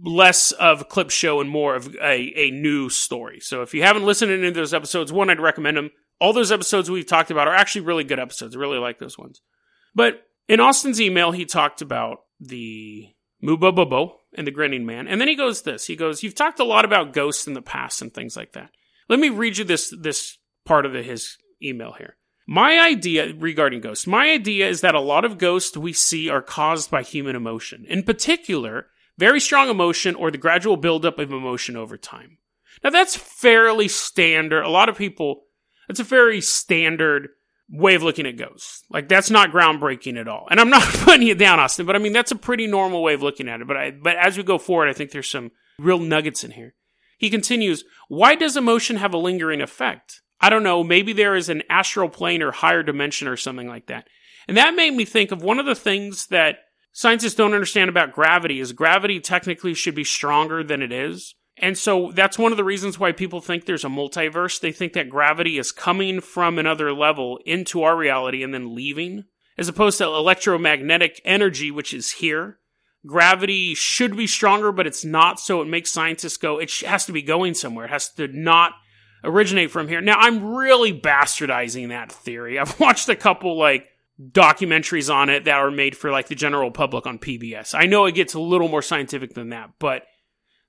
less 0.03 0.53
of 0.53 0.83
a 0.83 0.85
clip 0.85 1.11
show 1.11 1.41
and 1.41 1.51
more 1.51 1.75
of 1.75 1.95
a, 1.97 2.33
a 2.37 2.51
new 2.51 2.89
story. 2.89 3.41
So 3.41 3.63
if 3.63 3.75
you 3.75 3.83
haven't 3.83 4.07
listened 4.07 4.31
to 4.31 4.39
any 4.39 4.49
of 4.49 4.55
those 4.55 4.75
episodes, 4.75 5.13
one, 5.13 5.31
I'd 5.31 5.41
recommend 5.41 5.77
them. 5.77 5.91
All 6.21 6.33
those 6.33 6.53
episodes 6.53 6.91
we've 6.91 7.07
talked 7.07 7.31
about 7.31 7.49
are 7.49 7.55
actually 7.55 7.83
really 7.83 8.05
good 8.05 8.19
episodes. 8.19 8.57
I 8.57 8.59
really 8.59 8.79
like 8.79 8.99
those 8.99 9.19
ones. 9.19 9.41
But 9.95 10.23
in 10.49 10.61
Austin's 10.61 11.01
email, 11.01 11.33
he 11.33 11.45
talked 11.45 11.83
about 11.83 12.19
the 12.39 13.09
Mubobobo 13.43 14.13
and 14.35 14.47
the 14.47 14.53
Grinning 14.53 14.87
Man. 14.87 15.09
And 15.09 15.21
then 15.21 15.29
he 15.29 15.35
goes 15.35 15.63
this. 15.63 15.87
He 15.87 15.97
goes, 15.97 16.23
You've 16.23 16.35
talked 16.35 16.61
a 16.61 16.65
lot 16.65 16.85
about 16.85 17.13
ghosts 17.13 17.47
in 17.47 17.55
the 17.55 17.63
past 17.63 18.03
and 18.03 18.13
things 18.13 18.37
like 18.37 18.53
that. 18.53 18.71
Let 19.09 19.19
me 19.19 19.29
read 19.29 19.59
you 19.59 19.65
this 19.65 19.95
this 19.99 20.39
part 20.65 20.87
of 20.87 20.93
the, 20.93 21.03
his 21.03 21.37
email 21.63 21.93
here. 21.93 22.17
My 22.47 22.81
idea 22.81 23.33
regarding 23.35 23.81
ghosts, 23.81 24.07
my 24.07 24.31
idea 24.31 24.69
is 24.69 24.81
that 24.81 24.95
a 24.95 25.01
lot 25.01 25.25
of 25.25 25.39
ghosts 25.39 25.77
we 25.77 25.93
see 25.93 26.29
are 26.29 26.43
caused 26.43 26.91
by 26.91 27.03
human 27.03 27.37
emotion. 27.37 27.85
In 27.89 28.03
particular, 28.03 28.87
very 29.19 29.41
strong 29.41 29.69
emotion 29.69 30.15
or 30.15 30.31
the 30.31 30.39
gradual 30.39 30.77
buildup 30.77 31.19
of 31.19 31.31
emotion 31.31 31.77
over 31.77 31.97
time. 31.97 32.39
Now 32.83 32.91
that's 32.91 33.17
fairly 33.17 33.89
standard. 33.89 34.63
A 34.63 34.69
lot 34.69 34.89
of 34.89 34.97
people, 34.97 35.43
that's 35.87 36.01
a 36.01 36.05
very 36.05 36.41
standard 36.41 37.29
way 37.69 37.95
of 37.95 38.03
looking 38.03 38.27
at 38.27 38.37
ghosts. 38.37 38.83
Like 38.91 39.09
that's 39.09 39.31
not 39.31 39.53
groundbreaking 39.53 40.19
at 40.19 40.29
all. 40.29 40.49
And 40.51 40.59
I'm 40.59 40.71
not 40.71 40.83
putting 41.05 41.29
it 41.29 41.39
down, 41.39 41.61
Austin, 41.61 41.87
but 41.87 41.97
I 41.97 41.99
mean 41.99 42.13
that's 42.13 42.33
a 42.33 42.37
pretty 42.37 42.67
normal 42.67 43.03
way 43.03 43.15
of 43.15 43.23
looking 43.23 43.49
at 43.49 43.61
it. 43.61 43.67
But 43.67 43.77
I, 43.77 43.91
but 43.91 44.17
as 44.17 44.37
we 44.37 44.43
go 44.43 44.59
forward, 44.59 44.89
I 44.89 44.93
think 44.93 45.11
there's 45.11 45.31
some 45.31 45.53
real 45.79 45.99
nuggets 45.99 46.43
in 46.43 46.53
here. 46.53 46.75
He 47.19 47.31
continues, 47.31 47.85
why 48.09 48.35
does 48.35 48.57
emotion 48.57 48.97
have 48.97 49.13
a 49.13 49.19
lingering 49.19 49.61
effect? 49.61 50.23
I 50.41 50.51
don't 50.51 50.63
know, 50.63 50.83
maybe 50.83 51.13
there 51.13 51.37
is 51.37 51.49
an 51.49 51.63
astral 51.69 52.09
plane 52.09 52.43
or 52.43 52.51
higher 52.51 52.83
dimension 52.83 53.29
or 53.29 53.37
something 53.37 53.69
like 53.69 53.87
that. 53.87 54.09
And 54.49 54.57
that 54.57 54.75
made 54.75 54.95
me 54.95 55.05
think 55.05 55.33
of 55.33 55.43
one 55.43 55.59
of 55.59 55.67
the 55.67 55.75
things 55.75 56.27
that 56.29 56.61
scientists 56.93 57.35
don't 57.35 57.53
understand 57.53 57.91
about 57.91 58.13
gravity 58.13 58.59
is 58.59 58.73
gravity 58.73 59.21
technically 59.21 59.75
should 59.75 59.95
be 59.95 60.05
stronger 60.05 60.65
than 60.65 60.83
it 60.83 60.93
is. 60.93 61.35
And 61.59 61.77
so 61.77 62.11
that's 62.15 62.39
one 62.39 62.53
of 62.53 62.57
the 62.57 62.65
reasons 62.65 62.99
why 62.99 63.13
people 63.13 63.43
think 63.43 63.67
there's 63.67 63.85
a 63.85 63.89
multiverse. 63.89 64.61
They 64.61 64.73
think 64.73 64.95
that 64.95 65.11
gravity 65.11 65.59
is 65.59 65.73
coming 65.73 66.21
from 66.21 66.59
another 66.59 66.93
level 66.93 67.39
into 67.45 67.83
our 67.83 67.97
reality 67.97 68.43
and 68.43 68.55
then 68.55 68.75
leaving, 68.75 69.25
as 69.59 69.69
opposed 69.69 69.99
to 69.99 70.05
electromagnetic 70.05 71.21
energy, 71.23 71.71
which 71.71 71.93
is 71.93 72.13
here. 72.13 72.59
Gravity 73.07 73.75
should 73.75 74.17
be 74.17 74.27
stronger, 74.27 74.73
but 74.73 74.87
it's 74.87 75.05
not. 75.05 75.39
So 75.39 75.61
it 75.61 75.69
makes 75.69 75.91
scientists 75.91 76.39
go, 76.39 76.59
it 76.59 76.73
has 76.81 77.05
to 77.07 77.13
be 77.13 77.23
going 77.23 77.53
somewhere. 77.53 77.85
It 77.85 77.91
has 77.91 78.09
to 78.15 78.29
not 78.29 78.73
originate 79.25 79.71
from 79.71 79.89
here. 79.89 80.01
Now, 80.01 80.17
I'm 80.19 80.55
really 80.55 80.99
bastardizing 80.99 81.89
that 81.89 82.13
theory. 82.13 82.59
I've 82.61 82.79
watched 82.81 83.09
a 83.09 83.17
couple 83.17 83.59
like 83.59 83.89
documentaries 84.21 85.13
on 85.13 85.31
it 85.31 85.45
that 85.45 85.59
are 85.59 85.71
made 85.71 85.97
for 85.97 86.11
like 86.11 86.29
the 86.29 86.35
general 86.35 86.71
public 86.71 87.07
on 87.07 87.19
PBS. 87.19 87.75
I 87.75 87.87
know 87.87 88.05
it 88.05 88.15
gets 88.15 88.35
a 88.35 88.41
little 88.41 88.69
more 88.69 88.83
scientific 88.83 89.35
than 89.35 89.51
that, 89.51 89.71
but 89.79 90.03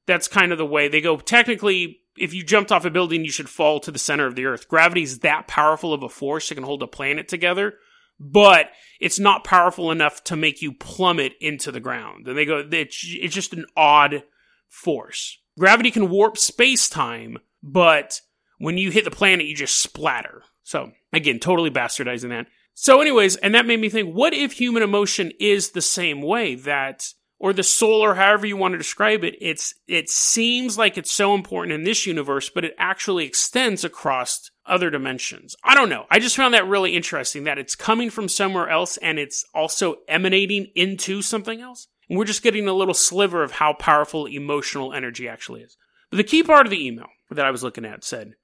that's 0.07 0.27
kind 0.27 0.51
of 0.51 0.57
the 0.57 0.65
way 0.65 0.87
they 0.87 1.01
go. 1.01 1.17
Technically, 1.17 1.99
if 2.17 2.33
you 2.33 2.43
jumped 2.43 2.71
off 2.71 2.85
a 2.85 2.89
building, 2.89 3.25
you 3.25 3.31
should 3.31 3.49
fall 3.49 3.79
to 3.81 3.91
the 3.91 3.99
center 3.99 4.25
of 4.25 4.35
the 4.35 4.45
earth. 4.45 4.67
Gravity 4.67 5.03
is 5.03 5.19
that 5.19 5.47
powerful 5.47 5.93
of 5.93 6.03
a 6.03 6.09
force 6.09 6.49
that 6.49 6.55
can 6.55 6.63
hold 6.63 6.83
a 6.83 6.87
planet 6.87 7.27
together, 7.27 7.75
but 8.19 8.69
it's 8.99 9.19
not 9.19 9.43
powerful 9.43 9.91
enough 9.91 10.23
to 10.25 10.35
make 10.35 10.61
you 10.61 10.73
plummet 10.73 11.33
into 11.39 11.71
the 11.71 11.79
ground. 11.79 12.27
And 12.27 12.37
they 12.37 12.45
go, 12.45 12.65
it's, 12.71 13.05
it's 13.05 13.33
just 13.33 13.53
an 13.53 13.65
odd 13.75 14.23
force. 14.69 15.39
Gravity 15.57 15.91
can 15.91 16.09
warp 16.09 16.37
space 16.37 16.89
time, 16.89 17.37
but 17.61 18.21
when 18.61 18.77
you 18.77 18.91
hit 18.91 19.05
the 19.05 19.11
planet, 19.11 19.47
you 19.47 19.55
just 19.55 19.81
splatter. 19.81 20.43
So, 20.63 20.91
again, 21.11 21.39
totally 21.39 21.71
bastardizing 21.71 22.29
that. 22.29 22.45
So, 22.75 23.01
anyways, 23.01 23.35
and 23.37 23.55
that 23.55 23.65
made 23.65 23.79
me 23.79 23.89
think 23.89 24.15
what 24.15 24.33
if 24.33 24.53
human 24.53 24.83
emotion 24.83 25.31
is 25.39 25.71
the 25.71 25.81
same 25.81 26.21
way 26.21 26.53
that, 26.55 27.07
or 27.39 27.53
the 27.53 27.63
soul, 27.63 28.01
or 28.01 28.13
however 28.13 28.45
you 28.45 28.55
want 28.55 28.73
to 28.73 28.77
describe 28.77 29.23
it, 29.23 29.35
it's, 29.41 29.73
it 29.87 30.09
seems 30.09 30.77
like 30.77 30.95
it's 30.95 31.11
so 31.11 31.33
important 31.33 31.73
in 31.73 31.83
this 31.83 32.05
universe, 32.05 32.51
but 32.53 32.63
it 32.63 32.75
actually 32.77 33.25
extends 33.25 33.83
across 33.83 34.51
other 34.67 34.91
dimensions. 34.91 35.55
I 35.63 35.73
don't 35.73 35.89
know. 35.89 36.05
I 36.11 36.19
just 36.19 36.35
found 36.35 36.53
that 36.53 36.67
really 36.67 36.95
interesting 36.95 37.45
that 37.45 37.57
it's 37.57 37.75
coming 37.75 38.11
from 38.11 38.29
somewhere 38.29 38.69
else 38.69 38.97
and 38.97 39.17
it's 39.17 39.43
also 39.55 39.95
emanating 40.07 40.67
into 40.75 41.23
something 41.23 41.61
else. 41.61 41.87
And 42.09 42.17
we're 42.17 42.25
just 42.25 42.43
getting 42.43 42.67
a 42.67 42.73
little 42.73 42.93
sliver 42.93 43.41
of 43.41 43.53
how 43.53 43.73
powerful 43.73 44.27
emotional 44.27 44.93
energy 44.93 45.27
actually 45.27 45.61
is. 45.61 45.77
But 46.11 46.17
the 46.17 46.23
key 46.23 46.43
part 46.43 46.67
of 46.67 46.71
the 46.71 46.85
email 46.85 47.07
that 47.31 47.45
I 47.45 47.51
was 47.51 47.63
looking 47.63 47.85
at 47.85 48.03
said, 48.03 48.35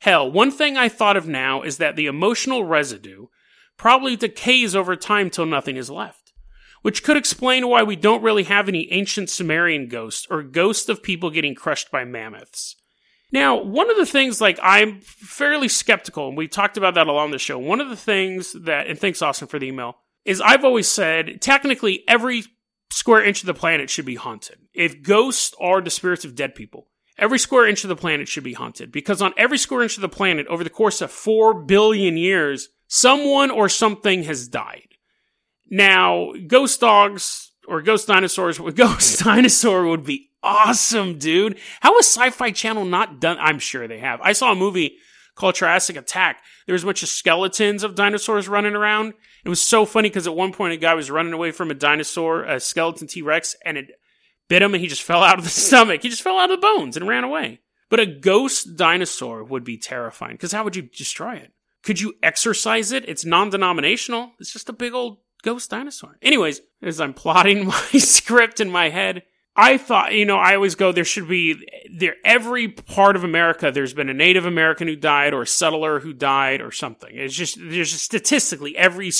Hell, 0.00 0.30
one 0.30 0.50
thing 0.50 0.76
I 0.76 0.88
thought 0.88 1.16
of 1.16 1.28
now 1.28 1.62
is 1.62 1.76
that 1.76 1.94
the 1.94 2.06
emotional 2.06 2.64
residue 2.64 3.26
probably 3.76 4.16
decays 4.16 4.74
over 4.74 4.96
time 4.96 5.28
till 5.28 5.46
nothing 5.46 5.76
is 5.76 5.90
left, 5.90 6.32
which 6.82 7.04
could 7.04 7.18
explain 7.18 7.68
why 7.68 7.82
we 7.82 7.96
don't 7.96 8.22
really 8.22 8.44
have 8.44 8.68
any 8.68 8.90
ancient 8.92 9.28
Sumerian 9.28 9.88
ghosts 9.88 10.26
or 10.30 10.42
ghosts 10.42 10.88
of 10.88 11.02
people 11.02 11.30
getting 11.30 11.54
crushed 11.54 11.90
by 11.90 12.04
mammoths. 12.04 12.76
Now, 13.30 13.62
one 13.62 13.90
of 13.90 13.96
the 13.96 14.06
things, 14.06 14.40
like, 14.40 14.58
I'm 14.62 15.00
fairly 15.02 15.68
skeptical, 15.68 16.28
and 16.28 16.36
we 16.36 16.48
talked 16.48 16.76
about 16.76 16.94
that 16.94 17.06
along 17.06 17.30
the 17.30 17.38
show. 17.38 17.58
One 17.58 17.80
of 17.80 17.90
the 17.90 17.96
things 17.96 18.54
that, 18.54 18.86
and 18.86 18.98
thanks, 18.98 19.22
Austin, 19.22 19.48
for 19.48 19.58
the 19.58 19.68
email, 19.68 19.98
is 20.24 20.40
I've 20.40 20.64
always 20.64 20.88
said 20.88 21.40
technically 21.40 22.04
every 22.08 22.44
square 22.90 23.22
inch 23.22 23.42
of 23.42 23.46
the 23.46 23.54
planet 23.54 23.88
should 23.88 24.06
be 24.06 24.16
haunted. 24.16 24.58
If 24.74 25.02
ghosts 25.02 25.54
are 25.60 25.80
the 25.80 25.90
spirits 25.90 26.24
of 26.24 26.34
dead 26.34 26.54
people, 26.54 26.88
Every 27.20 27.38
square 27.38 27.68
inch 27.68 27.84
of 27.84 27.88
the 27.88 27.96
planet 27.96 28.28
should 28.28 28.44
be 28.44 28.54
haunted 28.54 28.90
because 28.90 29.20
on 29.20 29.34
every 29.36 29.58
square 29.58 29.82
inch 29.82 29.96
of 29.96 30.00
the 30.00 30.08
planet, 30.08 30.46
over 30.46 30.64
the 30.64 30.70
course 30.70 31.02
of 31.02 31.10
4 31.10 31.64
billion 31.64 32.16
years, 32.16 32.70
someone 32.88 33.50
or 33.50 33.68
something 33.68 34.24
has 34.24 34.48
died. 34.48 34.88
Now, 35.70 36.32
ghost 36.46 36.80
dogs 36.80 37.52
or 37.68 37.82
ghost 37.82 38.08
dinosaurs, 38.08 38.58
ghost 38.74 39.20
dinosaur 39.20 39.86
would 39.86 40.04
be 40.04 40.30
awesome, 40.42 41.18
dude. 41.18 41.58
How 41.80 41.94
has 41.96 42.06
Sci 42.06 42.30
Fi 42.30 42.52
Channel 42.52 42.86
not 42.86 43.20
done? 43.20 43.36
I'm 43.38 43.58
sure 43.58 43.86
they 43.86 43.98
have. 43.98 44.20
I 44.22 44.32
saw 44.32 44.52
a 44.52 44.56
movie 44.56 44.96
called 45.34 45.56
Jurassic 45.56 45.96
Attack. 45.96 46.42
There 46.66 46.72
was 46.72 46.84
a 46.84 46.86
bunch 46.86 47.02
of 47.02 47.10
skeletons 47.10 47.82
of 47.82 47.94
dinosaurs 47.94 48.48
running 48.48 48.74
around. 48.74 49.12
It 49.44 49.50
was 49.50 49.62
so 49.62 49.84
funny 49.84 50.08
because 50.08 50.26
at 50.26 50.34
one 50.34 50.52
point 50.52 50.72
a 50.72 50.78
guy 50.78 50.94
was 50.94 51.10
running 51.10 51.34
away 51.34 51.50
from 51.50 51.70
a 51.70 51.74
dinosaur, 51.74 52.44
a 52.44 52.60
skeleton 52.60 53.06
T 53.06 53.20
Rex, 53.20 53.56
and 53.64 53.76
it 53.76 53.90
bit 54.50 54.60
him 54.60 54.74
and 54.74 54.82
he 54.82 54.88
just 54.88 55.02
fell 55.02 55.22
out 55.22 55.38
of 55.38 55.44
the 55.44 55.50
stomach. 55.68 56.02
He 56.02 56.10
just 56.10 56.20
fell 56.20 56.38
out 56.38 56.50
of 56.50 56.60
the 56.60 56.66
bones 56.66 56.98
and 56.98 57.08
ran 57.08 57.24
away. 57.24 57.60
But 57.88 58.00
a 58.00 58.06
ghost 58.06 58.76
dinosaur 58.76 59.42
would 59.42 59.64
be 59.64 59.78
terrifying 59.78 60.34
because 60.34 60.52
how 60.52 60.64
would 60.64 60.76
you 60.76 60.82
destroy 60.82 61.36
it? 61.36 61.52
Could 61.82 62.00
you 62.00 62.14
exorcise 62.22 62.92
it? 62.92 63.08
It's 63.08 63.24
non 63.24 63.48
denominational. 63.48 64.32
It's 64.38 64.52
just 64.52 64.68
a 64.68 64.74
big 64.74 64.92
old 64.92 65.18
ghost 65.42 65.70
dinosaur. 65.70 66.18
Anyways, 66.20 66.60
as 66.82 67.00
I'm 67.00 67.14
plotting 67.14 67.66
my 67.68 67.88
script 67.98 68.60
in 68.60 68.70
my 68.70 68.90
head, 68.90 69.22
I 69.56 69.78
thought, 69.78 70.14
you 70.14 70.24
know, 70.24 70.36
I 70.36 70.54
always 70.54 70.74
go, 70.74 70.92
there 70.92 71.04
should 71.04 71.28
be, 71.28 71.66
there, 71.92 72.14
every 72.24 72.68
part 72.68 73.16
of 73.16 73.24
America, 73.24 73.72
there's 73.72 73.94
been 73.94 74.08
a 74.08 74.14
Native 74.14 74.46
American 74.46 74.86
who 74.86 74.94
died 74.94 75.34
or 75.34 75.42
a 75.42 75.46
settler 75.46 76.00
who 76.00 76.12
died 76.12 76.60
or 76.60 76.70
something. 76.70 77.10
It's 77.12 77.34
just, 77.34 77.58
there's 77.58 77.90
just 77.90 78.04
statistically 78.04 78.76
every, 78.76 79.10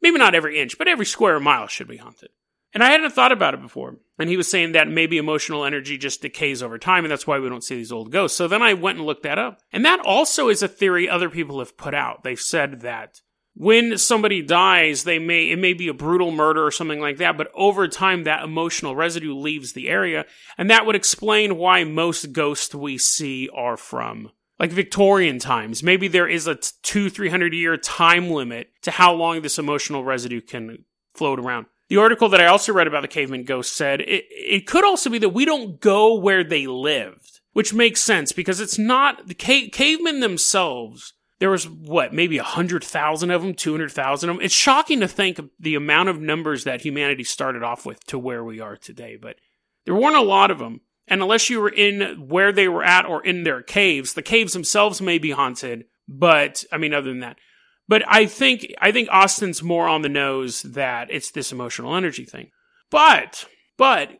maybe 0.00 0.18
not 0.18 0.34
every 0.34 0.58
inch, 0.58 0.78
but 0.78 0.88
every 0.88 1.04
square 1.04 1.38
mile 1.38 1.66
should 1.66 1.88
be 1.88 1.98
haunted. 1.98 2.30
And 2.74 2.82
I 2.82 2.90
hadn't 2.90 3.12
thought 3.12 3.32
about 3.32 3.54
it 3.54 3.62
before. 3.62 3.96
And 4.18 4.28
he 4.28 4.36
was 4.36 4.50
saying 4.50 4.72
that 4.72 4.88
maybe 4.88 5.16
emotional 5.16 5.64
energy 5.64 5.96
just 5.96 6.22
decays 6.22 6.62
over 6.62 6.78
time, 6.78 7.04
and 7.04 7.10
that's 7.10 7.26
why 7.26 7.38
we 7.38 7.48
don't 7.48 7.64
see 7.64 7.76
these 7.76 7.92
old 7.92 8.10
ghosts. 8.10 8.36
So 8.36 8.48
then 8.48 8.62
I 8.62 8.74
went 8.74 8.98
and 8.98 9.06
looked 9.06 9.22
that 9.22 9.38
up. 9.38 9.60
And 9.72 9.84
that 9.84 10.00
also 10.00 10.48
is 10.48 10.62
a 10.62 10.68
theory 10.68 11.08
other 11.08 11.30
people 11.30 11.60
have 11.60 11.76
put 11.76 11.94
out. 11.94 12.24
They've 12.24 12.38
said 12.38 12.80
that 12.80 13.20
when 13.54 13.96
somebody 13.98 14.42
dies, 14.42 15.04
they 15.04 15.18
may 15.20 15.50
it 15.50 15.58
may 15.58 15.72
be 15.72 15.88
a 15.88 15.94
brutal 15.94 16.32
murder 16.32 16.66
or 16.66 16.72
something 16.72 17.00
like 17.00 17.18
that, 17.18 17.38
but 17.38 17.50
over 17.54 17.86
time 17.86 18.24
that 18.24 18.42
emotional 18.42 18.96
residue 18.96 19.34
leaves 19.34 19.72
the 19.72 19.88
area, 19.88 20.26
and 20.58 20.68
that 20.70 20.86
would 20.86 20.96
explain 20.96 21.56
why 21.56 21.84
most 21.84 22.32
ghosts 22.32 22.74
we 22.74 22.98
see 22.98 23.48
are 23.54 23.76
from 23.76 24.32
like 24.58 24.72
Victorian 24.72 25.38
times. 25.38 25.82
Maybe 25.82 26.08
there 26.08 26.28
is 26.28 26.48
a 26.48 26.56
two, 26.82 27.08
three 27.08 27.28
hundred 27.28 27.54
year 27.54 27.76
time 27.76 28.28
limit 28.30 28.70
to 28.82 28.90
how 28.90 29.12
long 29.12 29.42
this 29.42 29.58
emotional 29.58 30.04
residue 30.04 30.40
can 30.40 30.84
float 31.14 31.38
around. 31.38 31.66
The 31.94 32.00
article 32.00 32.28
that 32.30 32.40
I 32.40 32.46
also 32.46 32.72
read 32.72 32.88
about 32.88 33.02
the 33.02 33.06
caveman 33.06 33.44
ghost 33.44 33.76
said 33.76 34.00
it, 34.00 34.24
it 34.28 34.66
could 34.66 34.84
also 34.84 35.08
be 35.08 35.18
that 35.18 35.28
we 35.28 35.44
don't 35.44 35.80
go 35.80 36.16
where 36.16 36.42
they 36.42 36.66
lived, 36.66 37.38
which 37.52 37.72
makes 37.72 38.00
sense 38.00 38.32
because 38.32 38.58
it's 38.58 38.76
not 38.76 39.28
the 39.28 39.34
ca- 39.34 39.68
cavemen 39.68 40.18
themselves. 40.18 41.12
There 41.38 41.50
was 41.50 41.68
what, 41.68 42.12
maybe 42.12 42.36
100,000 42.36 43.30
of 43.30 43.42
them, 43.42 43.54
200,000 43.54 44.28
of 44.28 44.36
them. 44.36 44.44
It's 44.44 44.52
shocking 44.52 44.98
to 44.98 45.06
think 45.06 45.38
the 45.60 45.76
amount 45.76 46.08
of 46.08 46.20
numbers 46.20 46.64
that 46.64 46.80
humanity 46.80 47.22
started 47.22 47.62
off 47.62 47.86
with 47.86 48.04
to 48.06 48.18
where 48.18 48.42
we 48.42 48.58
are 48.58 48.76
today, 48.76 49.16
but 49.16 49.36
there 49.84 49.94
weren't 49.94 50.16
a 50.16 50.20
lot 50.20 50.50
of 50.50 50.58
them. 50.58 50.80
And 51.06 51.22
unless 51.22 51.48
you 51.48 51.60
were 51.60 51.70
in 51.70 52.26
where 52.26 52.50
they 52.50 52.66
were 52.66 52.82
at 52.82 53.06
or 53.06 53.24
in 53.24 53.44
their 53.44 53.62
caves, 53.62 54.14
the 54.14 54.22
caves 54.22 54.52
themselves 54.52 55.00
may 55.00 55.18
be 55.18 55.30
haunted, 55.30 55.84
but 56.08 56.64
I 56.72 56.78
mean, 56.78 56.92
other 56.92 57.10
than 57.10 57.20
that, 57.20 57.36
but 57.88 58.02
I 58.06 58.26
think 58.26 58.72
I 58.80 58.92
think 58.92 59.08
Austin's 59.10 59.62
more 59.62 59.88
on 59.88 60.02
the 60.02 60.08
nose 60.08 60.62
that 60.62 61.08
it's 61.10 61.30
this 61.30 61.52
emotional 61.52 61.94
energy 61.94 62.24
thing. 62.24 62.50
But 62.90 63.46
but 63.76 64.10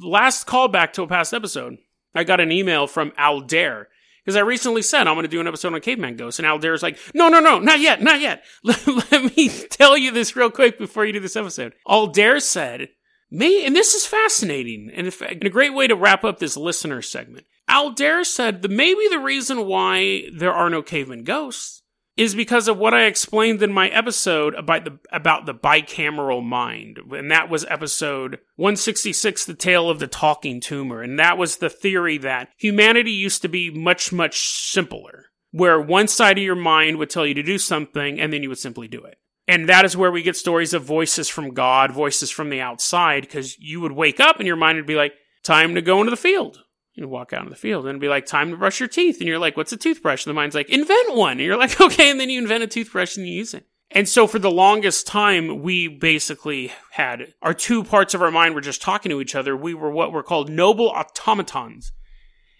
last 0.00 0.46
callback 0.46 0.92
to 0.94 1.02
a 1.02 1.06
past 1.06 1.32
episode, 1.32 1.78
I 2.14 2.24
got 2.24 2.40
an 2.40 2.52
email 2.52 2.86
from 2.86 3.12
Aldair 3.12 3.86
because 4.24 4.36
I 4.36 4.40
recently 4.40 4.82
said 4.82 5.06
I'm 5.06 5.14
going 5.14 5.24
to 5.24 5.28
do 5.28 5.40
an 5.40 5.46
episode 5.46 5.74
on 5.74 5.80
caveman 5.80 6.16
ghosts, 6.16 6.38
and 6.38 6.46
Aldair's 6.46 6.82
like, 6.82 6.98
no, 7.14 7.28
no, 7.28 7.40
no, 7.40 7.58
not 7.58 7.80
yet, 7.80 8.02
not 8.02 8.20
yet. 8.20 8.44
Let 8.64 9.36
me 9.36 9.48
tell 9.48 9.96
you 9.96 10.10
this 10.10 10.36
real 10.36 10.50
quick 10.50 10.78
before 10.78 11.04
you 11.04 11.12
do 11.12 11.20
this 11.20 11.36
episode. 11.36 11.74
Aldair 11.88 12.40
said, 12.40 12.90
me, 13.30 13.64
and 13.64 13.74
this 13.74 13.94
is 13.94 14.06
fascinating, 14.06 14.90
and 14.94 15.12
a 15.22 15.48
great 15.48 15.74
way 15.74 15.86
to 15.86 15.96
wrap 15.96 16.22
up 16.22 16.38
this 16.38 16.56
listener 16.56 17.02
segment. 17.02 17.46
Aldair 17.68 18.24
said 18.24 18.62
that 18.62 18.70
maybe 18.70 19.08
the 19.08 19.18
reason 19.18 19.66
why 19.66 20.28
there 20.32 20.52
are 20.52 20.68
no 20.68 20.82
caveman 20.82 21.24
ghosts 21.24 21.81
is 22.16 22.34
because 22.34 22.68
of 22.68 22.76
what 22.76 22.94
I 22.94 23.04
explained 23.04 23.62
in 23.62 23.72
my 23.72 23.88
episode 23.88 24.54
about 24.54 24.84
the 24.84 24.98
about 25.10 25.46
the 25.46 25.54
bicameral 25.54 26.44
mind. 26.44 26.98
And 27.10 27.30
that 27.30 27.48
was 27.48 27.64
episode 27.68 28.38
166 28.56 29.44
The 29.44 29.54
Tale 29.54 29.88
of 29.88 29.98
the 29.98 30.06
Talking 30.06 30.60
Tumor. 30.60 31.02
And 31.02 31.18
that 31.18 31.38
was 31.38 31.56
the 31.56 31.70
theory 31.70 32.18
that 32.18 32.48
humanity 32.56 33.12
used 33.12 33.42
to 33.42 33.48
be 33.48 33.70
much 33.70 34.12
much 34.12 34.40
simpler, 34.40 35.26
where 35.50 35.80
one 35.80 36.08
side 36.08 36.38
of 36.38 36.44
your 36.44 36.54
mind 36.54 36.98
would 36.98 37.10
tell 37.10 37.26
you 37.26 37.34
to 37.34 37.42
do 37.42 37.58
something 37.58 38.20
and 38.20 38.32
then 38.32 38.42
you 38.42 38.48
would 38.48 38.58
simply 38.58 38.88
do 38.88 39.02
it. 39.04 39.16
And 39.48 39.68
that 39.68 39.84
is 39.84 39.96
where 39.96 40.12
we 40.12 40.22
get 40.22 40.36
stories 40.36 40.72
of 40.72 40.84
voices 40.84 41.28
from 41.28 41.54
God, 41.54 41.90
voices 41.90 42.30
from 42.30 42.50
the 42.50 42.60
outside 42.60 43.22
because 43.22 43.58
you 43.58 43.80
would 43.80 43.92
wake 43.92 44.20
up 44.20 44.38
and 44.38 44.46
your 44.46 44.56
mind 44.56 44.76
would 44.76 44.86
be 44.86 44.94
like, 44.94 45.14
"Time 45.42 45.74
to 45.74 45.82
go 45.82 46.00
into 46.00 46.10
the 46.10 46.16
field." 46.16 46.61
You 46.94 47.08
walk 47.08 47.32
out 47.32 47.44
in 47.44 47.50
the 47.50 47.56
field 47.56 47.86
and 47.86 48.00
be 48.00 48.08
like, 48.08 48.26
time 48.26 48.50
to 48.50 48.56
brush 48.56 48.80
your 48.80 48.88
teeth. 48.88 49.18
And 49.18 49.28
you're 49.28 49.38
like, 49.38 49.56
what's 49.56 49.72
a 49.72 49.76
toothbrush? 49.76 50.26
And 50.26 50.30
the 50.30 50.34
mind's 50.34 50.54
like, 50.54 50.68
invent 50.68 51.14
one. 51.14 51.32
And 51.32 51.40
you're 51.40 51.56
like, 51.56 51.80
okay. 51.80 52.10
And 52.10 52.20
then 52.20 52.30
you 52.30 52.38
invent 52.38 52.64
a 52.64 52.66
toothbrush 52.66 53.16
and 53.16 53.26
you 53.26 53.34
use 53.34 53.54
it. 53.54 53.66
And 53.94 54.08
so 54.08 54.26
for 54.26 54.38
the 54.38 54.50
longest 54.50 55.06
time, 55.06 55.62
we 55.62 55.86
basically 55.86 56.72
had 56.92 57.34
our 57.42 57.52
two 57.52 57.84
parts 57.84 58.14
of 58.14 58.22
our 58.22 58.30
mind 58.30 58.54
were 58.54 58.62
just 58.62 58.80
talking 58.80 59.10
to 59.10 59.20
each 59.20 59.34
other. 59.34 59.54
We 59.54 59.74
were 59.74 59.90
what 59.90 60.12
were 60.12 60.22
called 60.22 60.48
noble 60.48 60.88
automatons. 60.88 61.92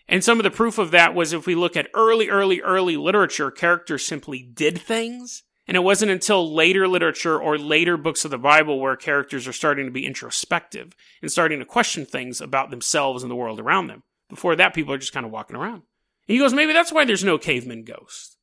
And 0.08 0.22
some 0.22 0.38
of 0.38 0.44
the 0.44 0.50
proof 0.50 0.76
of 0.78 0.90
that 0.90 1.14
was 1.14 1.32
if 1.32 1.46
we 1.46 1.54
look 1.54 1.74
at 1.76 1.88
early, 1.94 2.28
early, 2.28 2.60
early 2.60 2.98
literature, 2.98 3.50
characters 3.50 4.04
simply 4.04 4.42
did 4.42 4.78
things. 4.78 5.42
And 5.66 5.76
it 5.76 5.80
wasn't 5.80 6.10
until 6.10 6.52
later 6.52 6.86
literature 6.86 7.40
or 7.40 7.56
later 7.56 7.96
books 7.96 8.24
of 8.24 8.30
the 8.30 8.36
Bible 8.36 8.78
where 8.78 8.96
characters 8.96 9.46
are 9.48 9.52
starting 9.52 9.86
to 9.86 9.92
be 9.92 10.04
introspective 10.04 10.94
and 11.22 11.30
starting 11.30 11.60
to 11.60 11.64
question 11.64 12.04
things 12.04 12.40
about 12.40 12.70
themselves 12.70 13.22
and 13.22 13.30
the 13.30 13.36
world 13.36 13.60
around 13.60 13.86
them. 13.86 14.02
Before 14.32 14.56
that, 14.56 14.72
people 14.72 14.94
are 14.94 14.98
just 14.98 15.12
kind 15.12 15.26
of 15.26 15.32
walking 15.32 15.56
around. 15.56 15.74
And 15.74 15.82
he 16.26 16.38
goes, 16.38 16.54
maybe 16.54 16.72
that's 16.72 16.90
why 16.90 17.04
there's 17.04 17.22
no 17.22 17.36
caveman 17.36 17.84
ghost. 17.84 18.38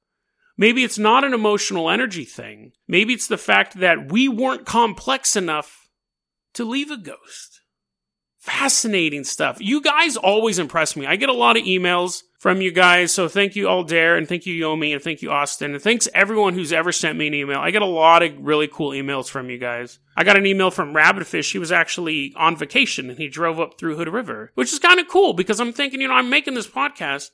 Maybe 0.55 0.83
it's 0.83 0.99
not 0.99 1.23
an 1.23 1.33
emotional 1.33 1.89
energy 1.89 2.25
thing. 2.25 2.73
Maybe 2.87 3.13
it's 3.13 3.25
the 3.25 3.39
fact 3.39 3.79
that 3.79 4.11
we 4.11 4.27
weren't 4.27 4.67
complex 4.67 5.35
enough 5.35 5.89
to 6.53 6.63
leave 6.63 6.91
a 6.91 6.97
ghost. 6.97 7.58
Fascinating 8.49 9.23
stuff. 9.23 9.57
You 9.59 9.81
guys 9.81 10.17
always 10.17 10.59
impress 10.59 10.95
me. 10.95 11.05
I 11.05 11.15
get 11.15 11.29
a 11.29 11.33
lot 11.33 11.55
of 11.55 11.63
emails 11.63 12.23
from 12.39 12.61
you 12.61 12.71
guys. 12.71 13.13
So 13.13 13.27
thank 13.27 13.55
you, 13.55 13.65
Aldair, 13.65 14.17
and 14.17 14.27
thank 14.27 14.45
you, 14.45 14.65
Yomi, 14.65 14.91
and 14.93 15.01
thank 15.01 15.21
you, 15.21 15.29
Austin, 15.29 15.73
and 15.73 15.81
thanks 15.81 16.07
everyone 16.13 16.53
who's 16.53 16.73
ever 16.73 16.91
sent 16.91 17.17
me 17.17 17.27
an 17.27 17.33
email. 17.33 17.59
I 17.59 17.71
get 17.71 17.81
a 17.81 17.85
lot 17.85 18.23
of 18.23 18.33
really 18.39 18.67
cool 18.67 18.91
emails 18.91 19.29
from 19.29 19.49
you 19.49 19.59
guys. 19.59 19.99
I 20.17 20.23
got 20.23 20.37
an 20.37 20.45
email 20.45 20.71
from 20.71 20.93
Rabbitfish. 20.93 21.51
He 21.51 21.59
was 21.59 21.71
actually 21.71 22.33
on 22.35 22.57
vacation 22.57 23.09
and 23.09 23.19
he 23.19 23.27
drove 23.27 23.59
up 23.59 23.77
through 23.77 23.97
Hood 23.97 24.09
River, 24.09 24.51
which 24.55 24.73
is 24.73 24.79
kind 24.79 24.99
of 24.99 25.07
cool 25.07 25.33
because 25.33 25.59
I'm 25.59 25.73
thinking, 25.73 26.01
you 26.01 26.07
know, 26.07 26.15
I'm 26.15 26.29
making 26.29 26.55
this 26.55 26.67
podcast 26.67 27.29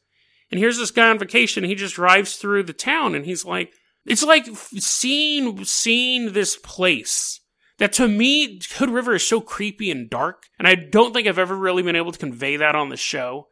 and 0.52 0.60
here's 0.60 0.78
this 0.78 0.92
guy 0.92 1.10
on 1.10 1.20
vacation. 1.20 1.64
He 1.64 1.76
just 1.76 1.96
drives 1.96 2.36
through 2.36 2.64
the 2.64 2.74
town 2.74 3.16
and 3.16 3.26
he's 3.26 3.46
like, 3.46 3.72
it's 4.06 4.24
like 4.24 4.46
seeing, 4.78 5.64
seeing 5.66 6.34
this 6.34 6.58
place 6.58 7.40
that 7.78 7.94
to 7.94 8.08
me, 8.08 8.60
Hood 8.74 8.90
River 8.90 9.16
is 9.16 9.28
so 9.28 9.42
creepy 9.42 9.92
and 9.92 10.10
dark. 10.10 10.48
And 10.58 10.68
I 10.68 10.76
don't 10.76 11.14
think 11.14 11.28
I've 11.28 11.40
ever 11.40 11.56
really 11.56 11.84
been 11.84 11.96
able 11.96 12.12
to 12.12 12.20
convey 12.20 12.58
that 12.58 12.76
on 12.76 12.90
the 12.90 12.98
show 12.98 13.48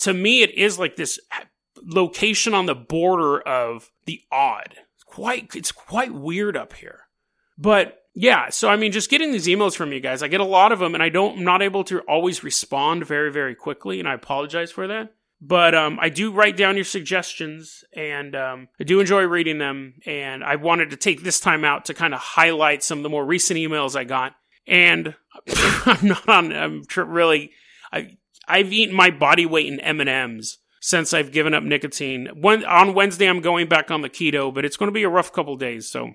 to 0.00 0.12
me, 0.12 0.42
it 0.42 0.54
is 0.54 0.78
like 0.78 0.96
this 0.96 1.18
location 1.82 2.54
on 2.54 2.66
the 2.66 2.74
border 2.74 3.40
of 3.40 3.90
the 4.04 4.20
odd. 4.30 4.74
It's 4.94 5.04
quite, 5.04 5.54
it's 5.54 5.72
quite 5.72 6.12
weird 6.12 6.56
up 6.56 6.74
here. 6.74 7.00
But 7.58 7.98
yeah, 8.14 8.50
so 8.50 8.68
I 8.68 8.76
mean, 8.76 8.92
just 8.92 9.10
getting 9.10 9.32
these 9.32 9.46
emails 9.46 9.76
from 9.76 9.92
you 9.92 10.00
guys, 10.00 10.22
I 10.22 10.28
get 10.28 10.40
a 10.40 10.44
lot 10.44 10.72
of 10.72 10.78
them, 10.78 10.94
and 10.94 11.02
I 11.02 11.08
don't, 11.08 11.38
I'm 11.38 11.44
not 11.44 11.62
able 11.62 11.84
to 11.84 12.00
always 12.00 12.44
respond 12.44 13.06
very, 13.06 13.30
very 13.30 13.54
quickly, 13.54 13.98
and 13.98 14.08
I 14.08 14.14
apologize 14.14 14.70
for 14.70 14.86
that. 14.86 15.14
But 15.40 15.74
um, 15.74 15.98
I 16.00 16.08
do 16.08 16.32
write 16.32 16.56
down 16.56 16.76
your 16.76 16.84
suggestions, 16.84 17.84
and 17.94 18.34
um, 18.34 18.68
I 18.80 18.84
do 18.84 19.00
enjoy 19.00 19.22
reading 19.24 19.58
them. 19.58 19.94
And 20.06 20.42
I 20.42 20.56
wanted 20.56 20.90
to 20.90 20.96
take 20.96 21.22
this 21.22 21.40
time 21.40 21.64
out 21.64 21.84
to 21.86 21.94
kind 21.94 22.14
of 22.14 22.20
highlight 22.20 22.82
some 22.82 22.98
of 22.98 23.02
the 23.02 23.10
more 23.10 23.24
recent 23.24 23.58
emails 23.58 23.96
I 23.96 24.04
got. 24.04 24.34
And 24.66 25.14
I'm 25.86 26.08
not 26.08 26.28
on. 26.28 26.52
I'm 26.52 26.84
tr- 26.86 27.02
really. 27.02 27.50
I 27.92 28.16
I've 28.48 28.72
eaten 28.72 28.94
my 28.94 29.10
body 29.10 29.44
weight 29.44 29.66
in 29.66 29.80
M 29.80 30.00
and 30.00 30.08
M's 30.08 30.58
since 30.80 31.12
I've 31.12 31.32
given 31.32 31.52
up 31.52 31.62
nicotine. 31.62 32.28
One 32.34 32.64
on 32.64 32.94
Wednesday, 32.94 33.26
I'm 33.26 33.40
going 33.40 33.68
back 33.68 33.90
on 33.90 34.02
the 34.02 34.10
keto, 34.10 34.54
but 34.54 34.64
it's 34.64 34.76
going 34.76 34.88
to 34.88 34.94
be 34.94 35.02
a 35.02 35.08
rough 35.08 35.32
couple 35.32 35.56
days. 35.56 35.90
So, 35.90 36.12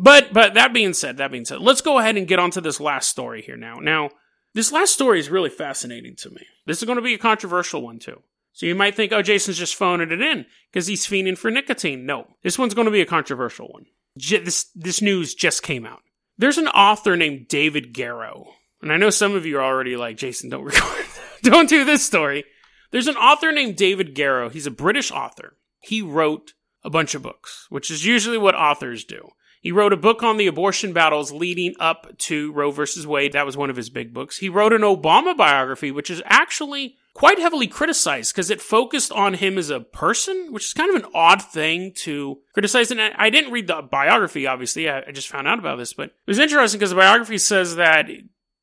but 0.00 0.32
but 0.32 0.54
that 0.54 0.72
being 0.72 0.94
said, 0.94 1.18
that 1.18 1.30
being 1.30 1.44
said, 1.44 1.60
let's 1.60 1.80
go 1.80 1.98
ahead 1.98 2.16
and 2.16 2.26
get 2.26 2.38
on 2.38 2.50
to 2.52 2.60
this 2.60 2.80
last 2.80 3.08
story 3.08 3.42
here 3.42 3.56
now. 3.56 3.76
Now, 3.76 4.10
this 4.54 4.72
last 4.72 4.94
story 4.94 5.20
is 5.20 5.30
really 5.30 5.50
fascinating 5.50 6.16
to 6.16 6.30
me. 6.30 6.46
This 6.66 6.78
is 6.78 6.86
going 6.86 6.96
to 6.96 7.02
be 7.02 7.14
a 7.14 7.18
controversial 7.18 7.82
one 7.82 7.98
too. 7.98 8.22
So 8.54 8.66
you 8.66 8.74
might 8.74 8.94
think, 8.94 9.12
oh, 9.12 9.20
Jason's 9.20 9.58
just 9.58 9.74
phoning 9.74 10.12
it 10.12 10.22
in 10.22 10.46
because 10.72 10.86
he's 10.86 11.06
fiending 11.06 11.36
for 11.36 11.50
nicotine. 11.50 12.06
No, 12.06 12.28
this 12.42 12.58
one's 12.58 12.72
going 12.72 12.86
to 12.86 12.92
be 12.92 13.00
a 13.00 13.06
controversial 13.06 13.68
one. 13.68 13.86
J- 14.16 14.42
this 14.42 14.70
this 14.74 15.02
news 15.02 15.34
just 15.34 15.62
came 15.62 15.84
out. 15.84 16.02
There's 16.38 16.58
an 16.58 16.68
author 16.68 17.16
named 17.16 17.48
David 17.48 17.92
Garrow, 17.92 18.46
and 18.80 18.92
I 18.92 18.96
know 18.96 19.10
some 19.10 19.34
of 19.34 19.44
you 19.44 19.58
are 19.58 19.64
already 19.64 19.96
like, 19.96 20.16
Jason, 20.16 20.50
don't 20.50 20.64
record 20.64 21.04
don't 21.42 21.68
do 21.68 21.84
this 21.84 22.04
story. 22.04 22.44
There's 22.90 23.08
an 23.08 23.16
author 23.16 23.52
named 23.52 23.76
David 23.76 24.14
Garrow. 24.14 24.48
He's 24.48 24.66
a 24.66 24.72
British 24.72 25.10
author. 25.10 25.56
He 25.80 26.00
wrote 26.00 26.54
a 26.82 26.90
bunch 26.90 27.14
of 27.14 27.22
books, 27.22 27.66
which 27.70 27.90
is 27.90 28.06
usually 28.06 28.38
what 28.38 28.54
authors 28.54 29.04
do. 29.04 29.30
He 29.64 29.72
wrote 29.72 29.94
a 29.94 29.96
book 29.96 30.22
on 30.22 30.36
the 30.36 30.46
abortion 30.46 30.92
battles 30.92 31.32
leading 31.32 31.74
up 31.80 32.18
to 32.18 32.52
Roe 32.52 32.70
versus 32.70 33.06
Wade. 33.06 33.32
That 33.32 33.46
was 33.46 33.56
one 33.56 33.70
of 33.70 33.76
his 33.76 33.88
big 33.88 34.12
books. 34.12 34.36
He 34.36 34.50
wrote 34.50 34.74
an 34.74 34.82
Obama 34.82 35.34
biography, 35.34 35.90
which 35.90 36.10
is 36.10 36.22
actually 36.26 36.96
quite 37.14 37.38
heavily 37.38 37.66
criticized 37.66 38.34
because 38.34 38.50
it 38.50 38.60
focused 38.60 39.10
on 39.10 39.32
him 39.32 39.56
as 39.56 39.70
a 39.70 39.80
person, 39.80 40.52
which 40.52 40.66
is 40.66 40.74
kind 40.74 40.94
of 40.94 41.02
an 41.02 41.10
odd 41.14 41.40
thing 41.40 41.94
to 42.02 42.40
criticize. 42.52 42.90
And 42.90 43.00
I 43.00 43.30
didn't 43.30 43.52
read 43.52 43.66
the 43.66 43.80
biography, 43.80 44.46
obviously. 44.46 44.90
I 44.90 45.10
just 45.12 45.28
found 45.28 45.48
out 45.48 45.58
about 45.58 45.78
this, 45.78 45.94
but 45.94 46.08
it 46.08 46.14
was 46.26 46.38
interesting 46.38 46.78
because 46.78 46.90
the 46.90 46.96
biography 46.96 47.38
says 47.38 47.76
that 47.76 48.10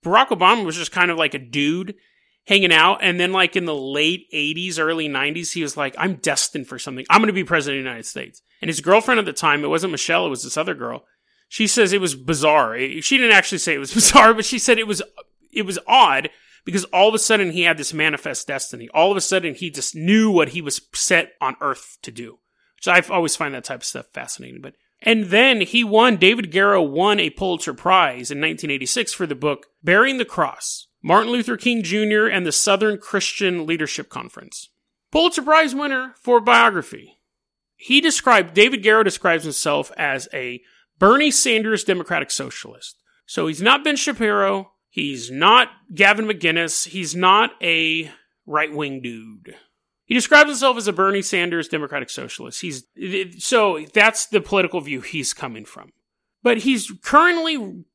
Barack 0.06 0.28
Obama 0.28 0.64
was 0.64 0.76
just 0.76 0.92
kind 0.92 1.10
of 1.10 1.18
like 1.18 1.34
a 1.34 1.40
dude 1.40 1.96
hanging 2.46 2.74
out. 2.74 3.00
And 3.02 3.20
then, 3.20 3.32
like 3.32 3.56
in 3.56 3.66
the 3.66 3.76
late 3.76 4.28
80s, 4.34 4.80
early 4.80 5.08
90s, 5.08 5.54
he 5.54 5.62
was 5.62 5.78
like, 5.78 5.96
I'm 5.98 6.16
destined 6.16 6.68
for 6.68 6.80
something. 6.80 7.06
I'm 7.10 7.20
going 7.20 7.28
to 7.28 7.34
be 7.34 7.44
president 7.44 7.80
of 7.80 7.84
the 7.84 7.90
United 7.90 8.06
States. 8.06 8.42
And 8.62 8.70
his 8.70 8.82
girlfriend 8.82 9.20
at 9.20 9.26
the 9.26 9.34
time, 9.34 9.64
it 9.64 9.70
wasn't 9.70 9.92
Michelle, 9.92 10.26
it 10.26 10.30
was 10.30 10.44
this 10.44 10.58
other 10.58 10.76
girl. 10.76 11.06
She 11.50 11.68
says 11.68 11.92
it 11.92 12.02
was 12.02 12.16
bizarre. 12.16 12.78
She 12.78 13.18
didn't 13.18 13.34
actually 13.34 13.58
say 13.58 13.74
it 13.74 13.80
was 13.80 13.94
bizarre, 13.94 14.34
but 14.34 14.46
she 14.46 14.60
said 14.60 14.80
it 14.80 14.88
was, 14.88 15.02
it 15.52 15.64
was 15.64 15.80
odd 15.88 16.30
because 16.64 16.86
all 16.86 17.10
of 17.10 17.16
a 17.16 17.20
sudden 17.20 17.52
he 17.52 17.64
had 17.64 17.78
this 17.78 17.94
manifest 17.94 18.48
destiny. 18.48 18.88
All 18.94 19.12
of 19.12 19.18
a 19.18 19.22
sudden 19.22 19.56
he 19.56 19.70
just 19.70 19.96
knew 19.96 20.32
what 20.32 20.50
he 20.50 20.62
was 20.62 20.82
set 20.94 21.34
on 21.42 21.56
earth 21.60 21.98
to 22.04 22.12
do. 22.12 22.40
Which 22.76 22.88
I 22.88 23.14
always 23.14 23.36
find 23.36 23.54
that 23.54 23.64
type 23.64 23.82
of 23.82 23.86
stuff 23.86 24.08
fascinating. 24.14 24.62
But 24.62 24.76
and 25.04 25.26
then 25.26 25.62
he 25.62 25.84
won, 25.84 26.18
David 26.18 26.52
Garrow 26.52 26.82
won 26.82 27.20
a 27.20 27.32
Pulitzer 27.32 27.74
Prize 27.74 28.32
in 28.32 28.40
1986 28.40 29.14
for 29.14 29.26
the 29.26 29.36
book 29.36 29.68
Bearing 29.84 30.18
the 30.18 30.26
Cross 30.26 30.88
Martin 31.02 31.32
Luther 31.32 31.58
King 31.58 31.84
Jr. 31.84 32.28
and 32.28 32.46
the 32.46 32.52
Southern 32.52 32.98
Christian 32.98 33.66
Leadership 33.66 34.10
Conference. 34.10 34.70
Pulitzer 35.12 35.42
Prize 35.42 35.76
winner 35.76 36.16
for 36.22 36.40
biography. 36.40 37.18
He 37.76 38.00
described, 38.00 38.54
David 38.54 38.84
Garrow 38.84 39.04
describes 39.04 39.44
himself 39.44 39.92
as 39.98 40.30
a 40.34 40.62
Bernie 41.00 41.32
Sanders 41.32 41.84
Democratic 41.84 42.30
Socialist. 42.30 43.02
So 43.26 43.48
he's 43.48 43.62
not 43.62 43.84
Ben 43.84 43.96
Shapiro. 43.96 44.74
He's 44.90 45.32
not 45.32 45.70
Gavin 45.94 46.26
McInnes. 46.26 46.90
He's 46.90 47.16
not 47.16 47.52
a 47.62 48.12
right 48.46 48.72
wing 48.72 49.02
dude. 49.02 49.56
He 50.06 50.14
describes 50.14 50.50
himself 50.50 50.78
as 50.78 50.88
a 50.88 50.94
Bernie 50.94 51.22
Sanders 51.22 51.70
Democratic 51.70 52.10
Socialist. 52.10 52.62
He's 52.62 52.84
so 53.40 53.86
that's 53.94 54.26
the 54.26 54.42
political 54.42 54.82
view 54.82 55.02
he's 55.02 55.34
coming 55.34 55.64
from. 55.64 55.94
But 56.44 56.60
he's 56.60 56.92
currently 57.02 57.86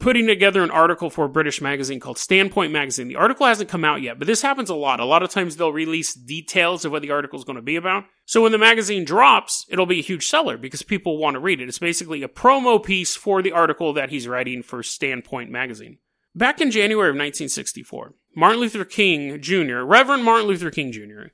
putting 0.00 0.26
together 0.26 0.62
an 0.62 0.70
article 0.70 1.10
for 1.10 1.26
a 1.26 1.28
British 1.28 1.60
magazine 1.60 2.00
called 2.00 2.18
Standpoint 2.18 2.72
Magazine. 2.72 3.08
The 3.08 3.16
article 3.16 3.46
hasn't 3.46 3.68
come 3.68 3.84
out 3.84 4.02
yet, 4.02 4.18
but 4.18 4.26
this 4.26 4.42
happens 4.42 4.70
a 4.70 4.74
lot. 4.74 5.00
A 5.00 5.04
lot 5.04 5.22
of 5.22 5.30
times 5.30 5.56
they'll 5.56 5.72
release 5.72 6.14
details 6.14 6.84
of 6.84 6.92
what 6.92 7.02
the 7.02 7.10
article 7.10 7.38
is 7.38 7.44
going 7.44 7.56
to 7.56 7.62
be 7.62 7.76
about. 7.76 8.04
So 8.24 8.42
when 8.42 8.52
the 8.52 8.58
magazine 8.58 9.04
drops, 9.04 9.66
it'll 9.68 9.86
be 9.86 9.98
a 9.98 10.02
huge 10.02 10.26
seller 10.26 10.56
because 10.56 10.82
people 10.82 11.18
want 11.18 11.34
to 11.34 11.40
read 11.40 11.60
it. 11.60 11.68
It's 11.68 11.78
basically 11.78 12.22
a 12.22 12.28
promo 12.28 12.82
piece 12.82 13.14
for 13.14 13.42
the 13.42 13.52
article 13.52 13.92
that 13.92 14.10
he's 14.10 14.26
writing 14.26 14.62
for 14.62 14.82
Standpoint 14.82 15.50
Magazine. 15.50 15.98
Back 16.34 16.60
in 16.60 16.70
January 16.70 17.10
of 17.10 17.14
1964, 17.14 18.14
Martin 18.34 18.60
Luther 18.60 18.84
King 18.84 19.40
Jr., 19.40 19.80
Reverend 19.80 20.24
Martin 20.24 20.48
Luther 20.48 20.70
King 20.70 20.90
Jr., 20.90 21.26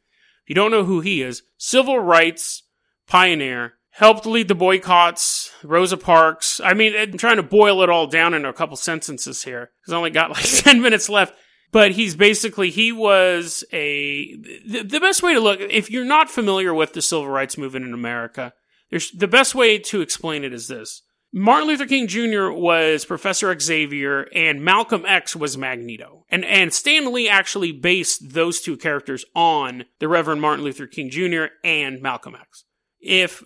if 0.42 0.48
you 0.48 0.54
don't 0.54 0.70
know 0.70 0.84
who 0.84 1.00
he 1.00 1.22
is, 1.22 1.42
civil 1.56 1.98
rights 2.00 2.64
pioneer, 3.06 3.74
helped 3.90 4.26
lead 4.26 4.48
the 4.48 4.54
boycotts, 4.54 5.39
Rosa 5.62 5.96
Parks. 5.96 6.60
I 6.62 6.74
mean, 6.74 6.94
I'm 6.96 7.16
trying 7.16 7.36
to 7.36 7.42
boil 7.42 7.82
it 7.82 7.90
all 7.90 8.06
down 8.06 8.34
in 8.34 8.44
a 8.44 8.52
couple 8.52 8.76
sentences 8.76 9.44
here 9.44 9.70
because 9.80 9.92
only 9.92 10.10
got 10.10 10.30
like 10.30 10.44
10 10.44 10.80
minutes 10.82 11.08
left. 11.08 11.34
But 11.72 11.92
he's 11.92 12.16
basically, 12.16 12.70
he 12.70 12.90
was 12.90 13.62
a, 13.72 14.34
the, 14.66 14.82
the 14.82 15.00
best 15.00 15.22
way 15.22 15.34
to 15.34 15.40
look, 15.40 15.60
if 15.60 15.88
you're 15.90 16.04
not 16.04 16.28
familiar 16.28 16.74
with 16.74 16.94
the 16.94 17.02
civil 17.02 17.28
rights 17.28 17.56
movement 17.56 17.84
in 17.84 17.94
America, 17.94 18.52
there's, 18.90 19.10
the 19.12 19.28
best 19.28 19.54
way 19.54 19.78
to 19.78 20.00
explain 20.00 20.42
it 20.42 20.52
is 20.52 20.66
this. 20.66 21.02
Martin 21.32 21.68
Luther 21.68 21.86
King 21.86 22.08
Jr. 22.08 22.50
was 22.50 23.04
Professor 23.04 23.56
Xavier 23.56 24.22
and 24.34 24.64
Malcolm 24.64 25.04
X 25.06 25.36
was 25.36 25.56
Magneto. 25.56 26.24
And, 26.28 26.44
and 26.44 26.74
Stan 26.74 27.12
Lee 27.12 27.28
actually 27.28 27.70
based 27.70 28.30
those 28.30 28.60
two 28.60 28.76
characters 28.76 29.24
on 29.36 29.84
the 30.00 30.08
Reverend 30.08 30.40
Martin 30.40 30.64
Luther 30.64 30.88
King 30.88 31.08
Jr. 31.08 31.52
and 31.62 32.02
Malcolm 32.02 32.34
X. 32.34 32.64
If 33.00 33.44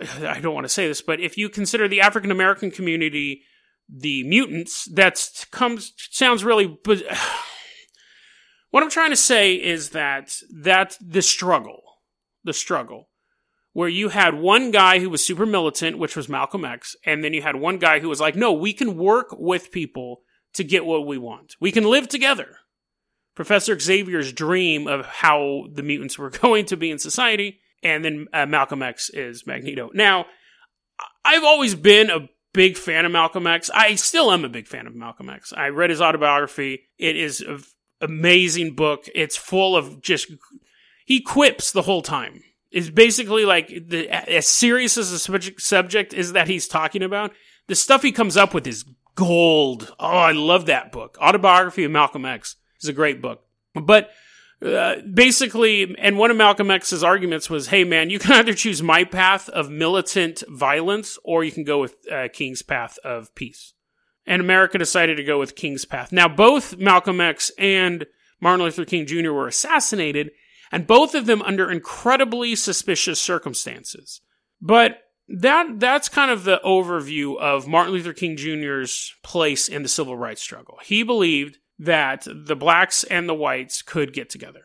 I 0.00 0.40
don't 0.40 0.54
want 0.54 0.64
to 0.64 0.70
say 0.70 0.86
this, 0.86 1.02
but 1.02 1.20
if 1.20 1.36
you 1.36 1.48
consider 1.48 1.88
the 1.88 2.00
African 2.00 2.30
American 2.30 2.70
community 2.70 3.42
the 3.88 4.24
mutants, 4.24 4.86
that 4.92 5.46
comes 5.50 5.92
sounds 6.10 6.44
really. 6.44 6.66
But 6.66 7.02
what 8.70 8.82
I'm 8.82 8.90
trying 8.90 9.10
to 9.10 9.16
say 9.16 9.54
is 9.54 9.90
that 9.90 10.36
that 10.54 10.96
the 11.00 11.22
struggle, 11.22 11.82
the 12.44 12.52
struggle, 12.52 13.08
where 13.72 13.88
you 13.88 14.08
had 14.08 14.34
one 14.34 14.70
guy 14.70 14.98
who 14.98 15.10
was 15.10 15.26
super 15.26 15.46
militant, 15.46 15.98
which 15.98 16.16
was 16.16 16.28
Malcolm 16.28 16.64
X, 16.64 16.96
and 17.04 17.22
then 17.22 17.34
you 17.34 17.42
had 17.42 17.56
one 17.56 17.78
guy 17.78 18.00
who 18.00 18.08
was 18.08 18.20
like, 18.20 18.36
"No, 18.36 18.52
we 18.52 18.72
can 18.72 18.96
work 18.96 19.28
with 19.32 19.72
people 19.72 20.22
to 20.54 20.64
get 20.64 20.86
what 20.86 21.06
we 21.06 21.18
want. 21.18 21.56
We 21.60 21.72
can 21.72 21.84
live 21.84 22.08
together." 22.08 22.58
Professor 23.34 23.78
Xavier's 23.78 24.32
dream 24.32 24.86
of 24.86 25.06
how 25.06 25.64
the 25.72 25.82
mutants 25.82 26.18
were 26.18 26.30
going 26.42 26.66
to 26.66 26.76
be 26.76 26.90
in 26.90 26.98
society 26.98 27.60
and 27.82 28.04
then 28.04 28.26
uh, 28.32 28.46
Malcolm 28.46 28.82
X 28.82 29.10
is 29.10 29.46
Magneto. 29.46 29.90
Now, 29.94 30.26
I've 31.24 31.44
always 31.44 31.74
been 31.74 32.10
a 32.10 32.28
big 32.52 32.76
fan 32.76 33.04
of 33.04 33.12
Malcolm 33.12 33.46
X. 33.46 33.70
I 33.74 33.94
still 33.94 34.30
am 34.30 34.44
a 34.44 34.48
big 34.48 34.66
fan 34.66 34.86
of 34.86 34.94
Malcolm 34.94 35.30
X. 35.30 35.52
I 35.52 35.68
read 35.68 35.90
his 35.90 36.00
autobiography. 36.00 36.88
It 36.98 37.16
is 37.16 37.40
an 37.40 37.62
amazing 38.00 38.74
book. 38.74 39.08
It's 39.14 39.36
full 39.36 39.76
of 39.76 40.02
just 40.02 40.32
he 41.04 41.20
quips 41.20 41.72
the 41.72 41.82
whole 41.82 42.02
time. 42.02 42.42
It's 42.70 42.90
basically 42.90 43.44
like 43.44 43.68
the 43.68 44.08
as 44.08 44.48
serious 44.48 44.96
as 44.96 45.10
the 45.10 45.18
subject, 45.18 45.60
subject 45.60 46.14
is 46.14 46.32
that 46.32 46.48
he's 46.48 46.68
talking 46.68 47.02
about. 47.02 47.32
The 47.68 47.74
stuff 47.74 48.02
he 48.02 48.12
comes 48.12 48.36
up 48.36 48.54
with 48.54 48.66
is 48.66 48.84
gold. 49.14 49.94
Oh, 50.00 50.06
I 50.06 50.32
love 50.32 50.66
that 50.66 50.90
book. 50.90 51.16
Autobiography 51.20 51.84
of 51.84 51.90
Malcolm 51.90 52.24
X 52.24 52.56
is 52.80 52.88
a 52.88 52.92
great 52.92 53.20
book. 53.22 53.44
But 53.74 54.10
uh, 54.64 54.96
basically, 55.12 55.94
and 55.98 56.18
one 56.18 56.30
of 56.30 56.36
Malcolm 56.36 56.70
X's 56.70 57.02
arguments 57.02 57.50
was, 57.50 57.68
"Hey, 57.68 57.84
man, 57.84 58.10
you 58.10 58.18
can 58.18 58.32
either 58.32 58.54
choose 58.54 58.82
my 58.82 59.04
path 59.04 59.48
of 59.48 59.70
militant 59.70 60.42
violence, 60.48 61.18
or 61.24 61.42
you 61.44 61.52
can 61.52 61.64
go 61.64 61.80
with 61.80 61.96
uh, 62.10 62.28
King's 62.32 62.62
path 62.62 62.98
of 63.04 63.34
peace." 63.34 63.74
And 64.24 64.40
America 64.40 64.78
decided 64.78 65.16
to 65.16 65.24
go 65.24 65.38
with 65.38 65.56
King's 65.56 65.84
path. 65.84 66.12
Now, 66.12 66.28
both 66.28 66.76
Malcolm 66.76 67.20
X 67.20 67.50
and 67.58 68.06
Martin 68.40 68.64
Luther 68.64 68.84
King 68.84 69.06
Jr. 69.06 69.32
were 69.32 69.48
assassinated, 69.48 70.30
and 70.70 70.86
both 70.86 71.14
of 71.14 71.26
them 71.26 71.42
under 71.42 71.70
incredibly 71.70 72.54
suspicious 72.54 73.20
circumstances. 73.20 74.20
But 74.60 74.98
that 75.28 75.80
that's 75.80 76.08
kind 76.08 76.30
of 76.30 76.44
the 76.44 76.60
overview 76.64 77.38
of 77.38 77.66
Martin 77.66 77.94
Luther 77.94 78.12
King 78.12 78.36
Jr.'s 78.36 79.14
place 79.22 79.68
in 79.68 79.82
the 79.82 79.88
civil 79.88 80.16
rights 80.16 80.42
struggle. 80.42 80.78
He 80.84 81.02
believed 81.02 81.58
that 81.82 82.26
the 82.26 82.56
blacks 82.56 83.04
and 83.04 83.28
the 83.28 83.34
whites 83.34 83.82
could 83.82 84.12
get 84.12 84.30
together. 84.30 84.62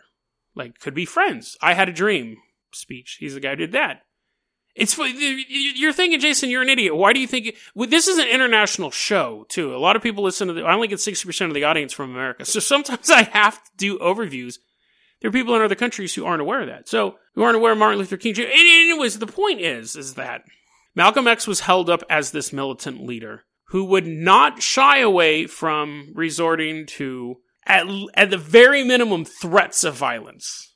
Like, 0.56 0.80
could 0.80 0.93
be 0.93 1.06
friends. 1.06 1.58
I 1.62 1.73
had 1.73 1.89
a 1.89 1.93
dream 1.93 2.38
speech. 2.71 3.17
He's 3.19 3.34
the 3.34 3.39
guy 3.39 3.51
who 3.51 3.56
did 3.58 3.71
that. 3.73 4.01
It's 4.75 4.95
you're 4.95 5.93
thinking, 5.93 6.19
Jason, 6.19 6.51
you're 6.51 6.62
an 6.62 6.69
idiot. 6.69 6.95
Why 6.95 7.12
do 7.12 7.19
you 7.19 7.25
think 7.25 7.56
this 7.75 8.08
is 8.08 8.19
an 8.19 8.27
international 8.27 8.91
show 8.91 9.47
too? 9.49 9.75
A 9.75 9.77
lot 9.77 9.95
of 9.95 10.03
people 10.03 10.23
listen 10.23 10.49
to. 10.49 10.53
The, 10.53 10.62
I 10.62 10.73
only 10.73 10.88
get 10.88 10.99
sixty 10.99 11.25
percent 11.25 11.49
of 11.49 11.56
the 11.56 11.63
audience 11.63 11.93
from 11.93 12.12
America, 12.12 12.45
so 12.45 12.60
sometimes 12.60 13.10
I 13.10 13.23
have 13.23 13.56
to 13.56 13.71
do 13.75 13.97
overviews. 13.97 14.60
There 15.19 15.30
are 15.30 15.32
people 15.32 15.56
in 15.56 15.63
other 15.63 15.73
countries 15.73 16.13
who 16.13 16.25
aren't 16.25 16.43
aware 16.43 16.62
of 16.62 16.67
that, 16.67 16.88
so 16.88 17.15
who 17.34 17.41
aren't 17.41 17.56
aware 17.56 17.71
of 17.71 17.80
Martin 17.80 17.97
Luther 17.97 18.17
King 18.17 18.36
Jr. 18.36 18.43
Anyways, 18.43 19.17
the 19.17 19.25
point 19.25 19.62
is, 19.62 19.95
is 19.95 20.13
that 20.13 20.43
Malcolm 20.93 21.27
X 21.27 21.47
was 21.47 21.62
held 21.62 21.89
up 21.89 22.03
as 22.08 22.30
this 22.30 22.53
militant 22.53 23.03
leader 23.03 23.45
who 23.69 23.84
would 23.86 24.08
not 24.08 24.62
shy 24.62 24.99
away 24.99 25.45
from 25.45 26.12
resorting 26.15 26.86
to, 26.86 27.38
at, 27.65 27.86
at 28.13 28.30
the 28.30 28.38
very 28.38 28.84
minimum, 28.84 29.25
threats 29.25 29.84
of 29.84 29.95
violence. 29.95 30.75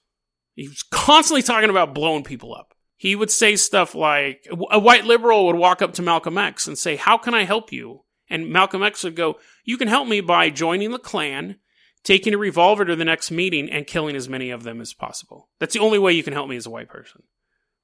He 0.55 0.67
was 0.67 0.83
constantly 0.83 1.41
talking 1.41 1.69
about 1.69 1.95
blowing 1.95 2.23
people 2.23 2.53
up. 2.53 2.73
He 2.97 3.15
would 3.15 3.31
say 3.31 3.55
stuff 3.55 3.95
like, 3.95 4.45
a 4.69 4.77
white 4.77 5.05
liberal 5.05 5.47
would 5.47 5.55
walk 5.55 5.81
up 5.81 5.93
to 5.93 6.01
Malcolm 6.01 6.37
X 6.37 6.67
and 6.67 6.77
say, 6.77 6.97
How 6.97 7.17
can 7.17 7.33
I 7.33 7.45
help 7.45 7.71
you? 7.71 8.03
And 8.29 8.49
Malcolm 8.49 8.83
X 8.83 9.03
would 9.03 9.15
go, 9.15 9.39
You 9.63 9.77
can 9.77 9.87
help 9.87 10.07
me 10.07 10.21
by 10.21 10.49
joining 10.49 10.91
the 10.91 10.99
Klan, 10.99 11.55
taking 12.03 12.33
a 12.33 12.37
revolver 12.37 12.85
to 12.85 12.95
the 12.95 13.05
next 13.05 13.31
meeting, 13.31 13.71
and 13.71 13.87
killing 13.87 14.15
as 14.15 14.29
many 14.29 14.51
of 14.51 14.63
them 14.63 14.81
as 14.81 14.93
possible. 14.93 15.49
That's 15.59 15.73
the 15.73 15.79
only 15.79 15.97
way 15.97 16.13
you 16.13 16.23
can 16.23 16.33
help 16.33 16.49
me 16.49 16.57
as 16.57 16.65
a 16.65 16.69
white 16.69 16.89
person. 16.89 17.23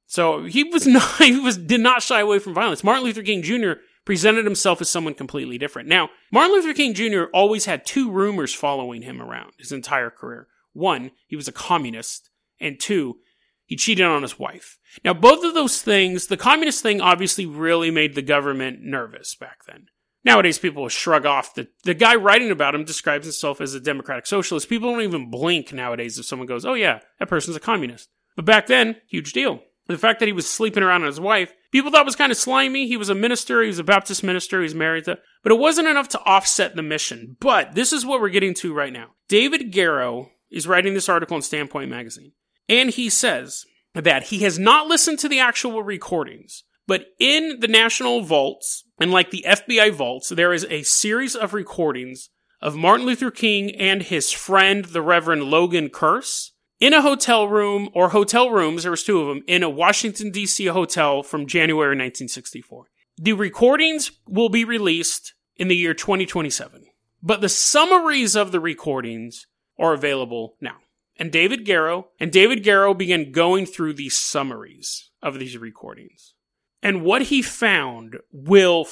So 0.05 0.43
he 0.43 0.65
was 0.65 0.85
not, 0.87 1.15
he 1.15 1.39
was, 1.39 1.57
did 1.57 1.81
not 1.81 2.03
shy 2.03 2.19
away 2.19 2.39
from 2.39 2.53
violence. 2.53 2.83
Martin 2.83 3.05
Luther 3.05 3.23
King 3.23 3.41
Jr 3.41 3.79
presented 4.07 4.45
himself 4.45 4.79
as 4.79 4.87
someone 4.87 5.13
completely 5.13 5.57
different. 5.57 5.89
Now, 5.89 6.09
Martin 6.31 6.53
Luther 6.53 6.73
King 6.73 6.93
Jr. 6.93 7.23
always 7.33 7.65
had 7.65 7.85
two 7.85 8.09
rumors 8.09 8.53
following 8.53 9.01
him 9.01 9.21
around 9.21 9.51
his 9.57 9.73
entire 9.73 10.09
career. 10.09 10.47
One, 10.71 11.11
he 11.27 11.35
was 11.35 11.49
a 11.49 11.51
communist, 11.51 12.29
and 12.57 12.79
two, 12.79 13.17
he 13.65 13.75
cheated 13.75 14.05
on 14.05 14.21
his 14.21 14.39
wife. 14.39 14.79
Now, 15.03 15.13
both 15.13 15.43
of 15.43 15.53
those 15.53 15.81
things, 15.81 16.27
the 16.27 16.37
communist 16.37 16.81
thing 16.81 17.01
obviously 17.01 17.45
really 17.45 17.91
made 17.91 18.15
the 18.15 18.21
government 18.21 18.79
nervous 18.81 19.35
back 19.35 19.65
then. 19.67 19.87
Nowadays, 20.23 20.57
people 20.57 20.83
will 20.83 20.89
shrug 20.89 21.25
off. 21.25 21.53
The, 21.53 21.67
the 21.83 21.93
guy 21.93 22.15
writing 22.15 22.49
about 22.49 22.75
him 22.75 22.85
describes 22.85 23.25
himself 23.25 23.59
as 23.59 23.73
a 23.73 23.81
democratic 23.81 24.25
socialist. 24.25 24.69
People 24.69 24.89
don't 24.89 25.01
even 25.01 25.29
blink 25.29 25.73
nowadays 25.73 26.17
if 26.17 26.25
someone 26.25 26.47
goes, 26.47 26.65
oh, 26.65 26.75
yeah, 26.75 27.01
that 27.19 27.27
person's 27.27 27.57
a 27.57 27.59
communist. 27.59 28.07
But 28.37 28.45
back 28.45 28.67
then, 28.67 29.01
huge 29.09 29.33
deal. 29.33 29.63
The 29.87 29.97
fact 29.97 30.19
that 30.19 30.27
he 30.27 30.33
was 30.33 30.49
sleeping 30.49 30.83
around 30.83 31.01
with 31.01 31.11
his 31.11 31.19
wife, 31.19 31.53
people 31.71 31.91
thought 31.91 32.05
was 32.05 32.15
kind 32.15 32.31
of 32.31 32.37
slimy. 32.37 32.87
He 32.87 32.97
was 32.97 33.09
a 33.09 33.15
minister, 33.15 33.61
he 33.61 33.67
was 33.67 33.79
a 33.79 33.83
Baptist 33.83 34.23
minister, 34.23 34.59
he 34.59 34.63
was 34.63 34.75
married 34.75 35.05
to, 35.05 35.17
but 35.43 35.51
it 35.51 35.59
wasn't 35.59 35.87
enough 35.87 36.09
to 36.09 36.19
offset 36.23 36.75
the 36.75 36.83
mission. 36.83 37.37
But 37.39 37.73
this 37.75 37.93
is 37.93 38.05
what 38.05 38.19
we're 38.19 38.29
getting 38.29 38.53
to 38.55 38.73
right 38.73 38.93
now. 38.93 39.11
David 39.27 39.71
Garrow 39.71 40.31
is 40.51 40.67
writing 40.67 40.93
this 40.93 41.09
article 41.09 41.35
in 41.35 41.41
Standpoint 41.41 41.89
magazine, 41.89 42.33
and 42.67 42.89
he 42.89 43.09
says 43.09 43.65
that 43.93 44.23
he 44.23 44.39
has 44.39 44.59
not 44.59 44.87
listened 44.87 45.19
to 45.19 45.29
the 45.29 45.39
actual 45.39 45.81
recordings, 45.83 46.63
but 46.85 47.07
in 47.19 47.59
the 47.59 47.67
national 47.67 48.21
vaults 48.21 48.83
and 48.99 49.11
like 49.11 49.31
the 49.31 49.45
FBI 49.47 49.91
vaults, 49.93 50.29
there 50.29 50.53
is 50.53 50.65
a 50.69 50.83
series 50.83 51.35
of 51.35 51.53
recordings 51.53 52.29
of 52.61 52.75
Martin 52.75 53.05
Luther 53.05 53.31
King 53.31 53.75
and 53.75 54.03
his 54.03 54.31
friend, 54.31 54.85
the 54.85 55.01
Reverend 55.01 55.43
Logan 55.43 55.89
Kearse, 55.89 56.51
in 56.79 56.93
a 56.93 57.01
hotel 57.01 57.47
room 57.47 57.89
or 57.93 58.09
hotel 58.09 58.49
rooms, 58.49 58.83
there 58.83 58.91
was 58.91 59.03
two 59.03 59.19
of 59.19 59.27
them, 59.27 59.43
in 59.47 59.63
a 59.63 59.69
Washington, 59.69 60.31
D.C. 60.31 60.65
hotel 60.67 61.23
from 61.23 61.47
January 61.47 61.89
1964. 61.89 62.85
The 63.17 63.33
recordings 63.33 64.11
will 64.27 64.49
be 64.49 64.63
released 64.63 65.33
in 65.55 65.67
the 65.67 65.75
year 65.75 65.93
2027, 65.93 66.85
but 67.23 67.41
the 67.41 67.49
summaries 67.49 68.35
of 68.35 68.51
the 68.51 68.59
recordings 68.59 69.47
are 69.79 69.93
available 69.93 70.55
now. 70.61 70.77
And 71.19 71.31
David 71.31 71.65
Garrow 71.65 72.09
and 72.19 72.31
David 72.31 72.63
Garrow 72.63 72.93
began 72.93 73.31
going 73.31 73.65
through 73.65 73.93
these 73.93 74.15
summaries 74.15 75.09
of 75.23 75.39
these 75.39 75.57
recordings. 75.57 76.35
And 76.83 77.01
what 77.01 77.23
he 77.23 77.41
found 77.41 78.17
will, 78.31 78.87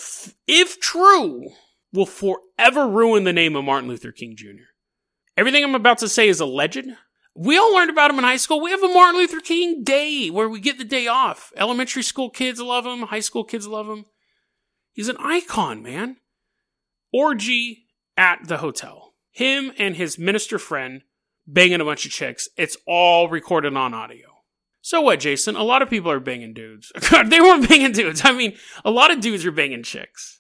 if 0.48 0.80
true, 0.80 1.50
will 1.94 2.08
forever 2.08 2.88
ruin 2.88 3.26
the 3.26 3.34
name 3.34 3.56
of 3.56 3.64
Martin 3.64 3.90
Luther 3.90 4.12
King 4.12 4.36
Jr. 4.36 4.72
Everything 5.38 5.64
I'm 5.64 5.76
about 5.76 6.00
to 6.00 6.10
say 6.10 6.28
is 6.28 6.40
alleged. 6.40 6.88
We 7.36 7.58
all 7.58 7.74
learned 7.74 7.90
about 7.90 8.12
him 8.12 8.18
in 8.18 8.24
high 8.24 8.38
school. 8.38 8.62
We 8.62 8.72
have 8.72 8.82
a 8.82 8.88
Martin 8.88 9.20
Luther 9.20 9.42
King 9.42 9.84
Day 9.84 10.30
where 10.30 10.48
we 10.48 10.62
get 10.62 10.78
the 10.78 10.86
day 10.86 11.08
off. 11.08 11.52
Elementary 11.58 12.02
school 12.02 12.30
kids 12.30 12.62
love 12.62 12.86
him. 12.86 13.02
High 13.04 13.20
school 13.20 13.44
kids 13.44 13.68
love 13.68 13.88
him. 13.88 14.06
He's 14.94 15.10
an 15.10 15.18
icon, 15.20 15.84
man. 15.84 16.16
Orgy 17.12 17.88
at 18.16 18.48
the 18.48 18.58
hotel. 18.58 19.16
Him 19.32 19.74
and 19.78 19.98
his 19.98 20.18
minister 20.18 20.58
friend 20.58 21.02
banging 21.46 21.82
a 21.82 21.86
bunch 21.86 22.06
of 22.06 22.12
chicks. 22.12 22.48
It's 22.56 22.78
all 22.88 23.28
recorded 23.28 23.76
on 23.76 23.94
audio. 23.94 24.28
So 24.80 25.02
what, 25.02 25.20
Jason? 25.20 25.58
A 25.58 25.64
lot 25.64 25.82
of 25.82 25.90
people 25.90 26.12
are 26.12 26.22
banging 26.22 26.54
dudes. 26.54 26.94
they 27.26 27.42
weren't 27.42 27.68
banging 27.68 27.92
dudes. 27.92 28.22
I 28.24 28.32
mean, 28.32 28.56
a 28.86 28.92
lot 28.92 29.12
of 29.12 29.20
dudes 29.20 29.46
are 29.46 29.52
banging 29.52 29.84
chicks. 29.84 30.40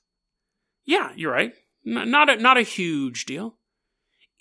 Yeah, 0.85 1.11
you're 1.15 1.31
right. 1.31 1.51
N- 1.85 2.09
not 2.09 2.29
a, 2.29 2.37
not 2.37 2.57
a 2.57 2.61
huge 2.61 3.25
deal. 3.25 3.57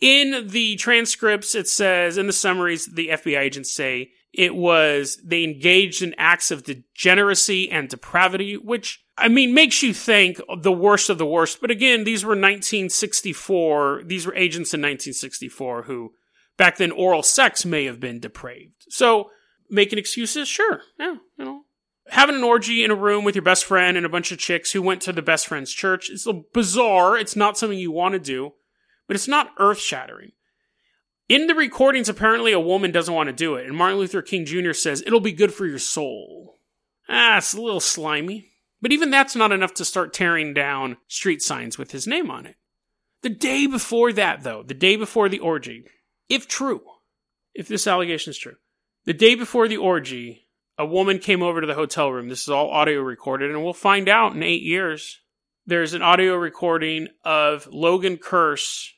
In 0.00 0.48
the 0.48 0.76
transcripts, 0.76 1.54
it 1.54 1.68
says, 1.68 2.18
in 2.18 2.26
the 2.26 2.32
summaries, 2.32 2.86
the 2.86 3.08
FBI 3.08 3.38
agents 3.38 3.72
say 3.72 4.10
it 4.32 4.54
was, 4.54 5.20
they 5.24 5.44
engaged 5.44 6.02
in 6.02 6.14
acts 6.18 6.50
of 6.50 6.64
degeneracy 6.64 7.70
and 7.70 7.88
depravity, 7.88 8.56
which, 8.56 9.04
I 9.16 9.28
mean, 9.28 9.54
makes 9.54 9.82
you 9.82 9.94
think 9.94 10.40
the 10.58 10.72
worst 10.72 11.08
of 11.08 11.18
the 11.18 11.26
worst. 11.26 11.60
But 11.60 11.70
again, 11.70 12.02
these 12.02 12.24
were 12.24 12.30
1964, 12.30 14.02
these 14.04 14.26
were 14.26 14.34
agents 14.34 14.74
in 14.74 14.80
1964 14.80 15.84
who, 15.84 16.12
back 16.56 16.76
then, 16.76 16.90
oral 16.90 17.22
sex 17.22 17.64
may 17.64 17.84
have 17.84 18.00
been 18.00 18.18
depraved. 18.18 18.86
So, 18.88 19.30
making 19.70 20.00
excuses? 20.00 20.48
Sure. 20.48 20.80
Yeah, 20.98 21.16
you 21.38 21.44
know. 21.44 21.60
Having 22.08 22.36
an 22.36 22.44
orgy 22.44 22.84
in 22.84 22.90
a 22.90 22.96
room 22.96 23.24
with 23.24 23.36
your 23.36 23.44
best 23.44 23.64
friend 23.64 23.96
and 23.96 24.04
a 24.04 24.10
bunch 24.10 24.30
of 24.30 24.38
chicks 24.38 24.72
who 24.72 24.82
went 24.82 25.00
to 25.02 25.12
the 25.12 25.22
best 25.22 25.46
friend's 25.46 25.72
church, 25.72 26.10
it's 26.10 26.26
bizarre. 26.52 27.16
It's 27.16 27.36
not 27.36 27.56
something 27.56 27.78
you 27.78 27.92
want 27.92 28.12
to 28.12 28.18
do 28.18 28.52
but 29.06 29.16
it's 29.16 29.28
not 29.28 29.52
earth 29.58 29.78
shattering. 29.78 30.32
In 31.28 31.46
the 31.46 31.54
recordings, 31.54 32.08
apparently 32.08 32.52
a 32.52 32.60
woman 32.60 32.92
doesn't 32.92 33.14
want 33.14 33.28
to 33.28 33.32
do 33.32 33.54
it, 33.54 33.66
and 33.66 33.76
Martin 33.76 33.98
Luther 33.98 34.22
King 34.22 34.44
Jr. 34.44 34.72
says, 34.72 35.02
It'll 35.06 35.20
be 35.20 35.32
good 35.32 35.54
for 35.54 35.66
your 35.66 35.78
soul. 35.78 36.58
Ah, 37.08 37.38
it's 37.38 37.54
a 37.54 37.60
little 37.60 37.80
slimy. 37.80 38.50
But 38.84 38.92
even 38.92 39.10
that's 39.10 39.34
not 39.34 39.52
enough 39.52 39.72
to 39.74 39.84
start 39.84 40.12
tearing 40.12 40.52
down 40.52 40.98
street 41.08 41.40
signs 41.40 41.78
with 41.78 41.92
his 41.92 42.06
name 42.06 42.30
on 42.30 42.44
it. 42.44 42.56
The 43.22 43.30
day 43.30 43.66
before 43.66 44.12
that, 44.12 44.42
though, 44.42 44.62
the 44.62 44.74
day 44.74 44.96
before 44.96 45.30
the 45.30 45.38
orgy, 45.38 45.84
if 46.28 46.46
true, 46.46 46.82
if 47.54 47.66
this 47.66 47.86
allegation 47.86 48.32
is 48.32 48.38
true, 48.38 48.56
the 49.06 49.14
day 49.14 49.34
before 49.34 49.68
the 49.68 49.78
orgy, 49.78 50.48
a 50.76 50.84
woman 50.84 51.18
came 51.18 51.42
over 51.42 51.62
to 51.62 51.66
the 51.66 51.74
hotel 51.74 52.10
room. 52.12 52.28
This 52.28 52.42
is 52.42 52.50
all 52.50 52.68
audio 52.68 53.00
recorded, 53.00 53.50
and 53.50 53.64
we'll 53.64 53.72
find 53.72 54.06
out 54.06 54.34
in 54.34 54.42
eight 54.42 54.62
years. 54.62 55.20
There's 55.64 55.94
an 55.94 56.02
audio 56.02 56.34
recording 56.34 57.08
of 57.24 57.66
Logan 57.68 58.18
Kearse 58.18 58.90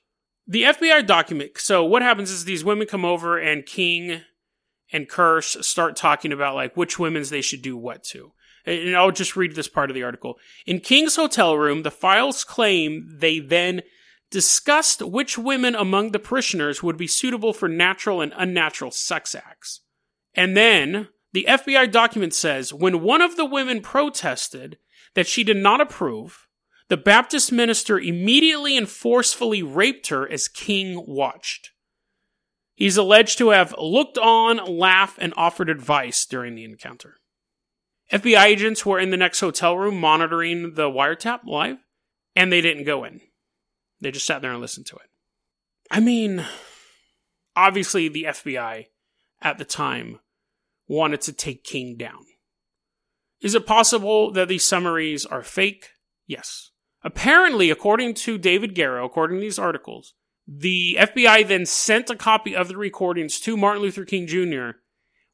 the 0.46 0.62
FBI 0.62 1.06
document. 1.06 1.52
So 1.58 1.84
what 1.84 2.02
happens 2.02 2.30
is 2.30 2.44
these 2.44 2.64
women 2.64 2.86
come 2.86 3.04
over 3.04 3.38
and 3.38 3.66
King 3.66 4.22
and 4.92 5.08
Kearse 5.08 5.62
start 5.64 5.96
talking 5.96 6.32
about 6.32 6.54
like 6.54 6.76
which 6.76 6.98
women's 6.98 7.30
they 7.30 7.42
should 7.42 7.62
do 7.62 7.76
what 7.76 8.04
to. 8.04 8.32
And 8.64 8.96
I'll 8.96 9.12
just 9.12 9.36
read 9.36 9.54
this 9.54 9.68
part 9.68 9.90
of 9.90 9.94
the 9.94 10.02
article. 10.02 10.38
In 10.66 10.80
King's 10.80 11.16
hotel 11.16 11.56
room, 11.56 11.82
the 11.82 11.90
files 11.90 12.44
claim 12.44 13.06
they 13.18 13.38
then 13.38 13.82
discussed 14.30 15.02
which 15.02 15.38
women 15.38 15.74
among 15.76 16.10
the 16.10 16.18
parishioners 16.18 16.82
would 16.82 16.96
be 16.96 17.06
suitable 17.06 17.52
for 17.52 17.68
natural 17.68 18.20
and 18.20 18.32
unnatural 18.36 18.90
sex 18.90 19.34
acts. 19.34 19.82
And 20.34 20.56
then 20.56 21.08
the 21.32 21.46
FBI 21.48 21.92
document 21.92 22.34
says 22.34 22.72
when 22.72 23.02
one 23.02 23.22
of 23.22 23.36
the 23.36 23.44
women 23.44 23.80
protested 23.80 24.78
that 25.14 25.28
she 25.28 25.44
did 25.44 25.56
not 25.56 25.80
approve, 25.80 26.45
the 26.88 26.96
Baptist 26.96 27.50
minister 27.50 27.98
immediately 27.98 28.76
and 28.76 28.88
forcefully 28.88 29.62
raped 29.62 30.08
her 30.08 30.30
as 30.30 30.48
King 30.48 31.04
watched. 31.06 31.72
He's 32.74 32.96
alleged 32.96 33.38
to 33.38 33.50
have 33.50 33.74
looked 33.78 34.18
on, 34.18 34.58
laughed, 34.58 35.18
and 35.20 35.32
offered 35.36 35.70
advice 35.70 36.26
during 36.26 36.54
the 36.54 36.64
encounter. 36.64 37.16
FBI 38.12 38.44
agents 38.44 38.86
were 38.86 39.00
in 39.00 39.10
the 39.10 39.16
next 39.16 39.40
hotel 39.40 39.76
room 39.76 39.98
monitoring 39.98 40.74
the 40.74 40.88
wiretap 40.88 41.40
live, 41.44 41.78
and 42.36 42.52
they 42.52 42.60
didn't 42.60 42.84
go 42.84 43.02
in. 43.02 43.20
They 44.00 44.10
just 44.10 44.26
sat 44.26 44.42
there 44.42 44.52
and 44.52 44.60
listened 44.60 44.86
to 44.86 44.96
it. 44.96 45.10
I 45.90 46.00
mean, 46.00 46.44
obviously, 47.56 48.08
the 48.08 48.24
FBI 48.24 48.86
at 49.40 49.58
the 49.58 49.64
time 49.64 50.20
wanted 50.86 51.22
to 51.22 51.32
take 51.32 51.64
King 51.64 51.96
down. 51.96 52.26
Is 53.40 53.54
it 53.54 53.66
possible 53.66 54.30
that 54.32 54.48
these 54.48 54.64
summaries 54.64 55.26
are 55.26 55.42
fake? 55.42 55.90
Yes. 56.26 56.70
Apparently, 57.06 57.70
according 57.70 58.14
to 58.14 58.36
David 58.36 58.74
Garrow, 58.74 59.06
according 59.06 59.36
to 59.36 59.40
these 59.40 59.60
articles, 59.60 60.14
the 60.44 60.96
FBI 60.98 61.46
then 61.46 61.64
sent 61.64 62.10
a 62.10 62.16
copy 62.16 62.56
of 62.56 62.66
the 62.66 62.76
recordings 62.76 63.38
to 63.42 63.56
Martin 63.56 63.82
Luther 63.82 64.04
King 64.04 64.26
Jr. 64.26 64.78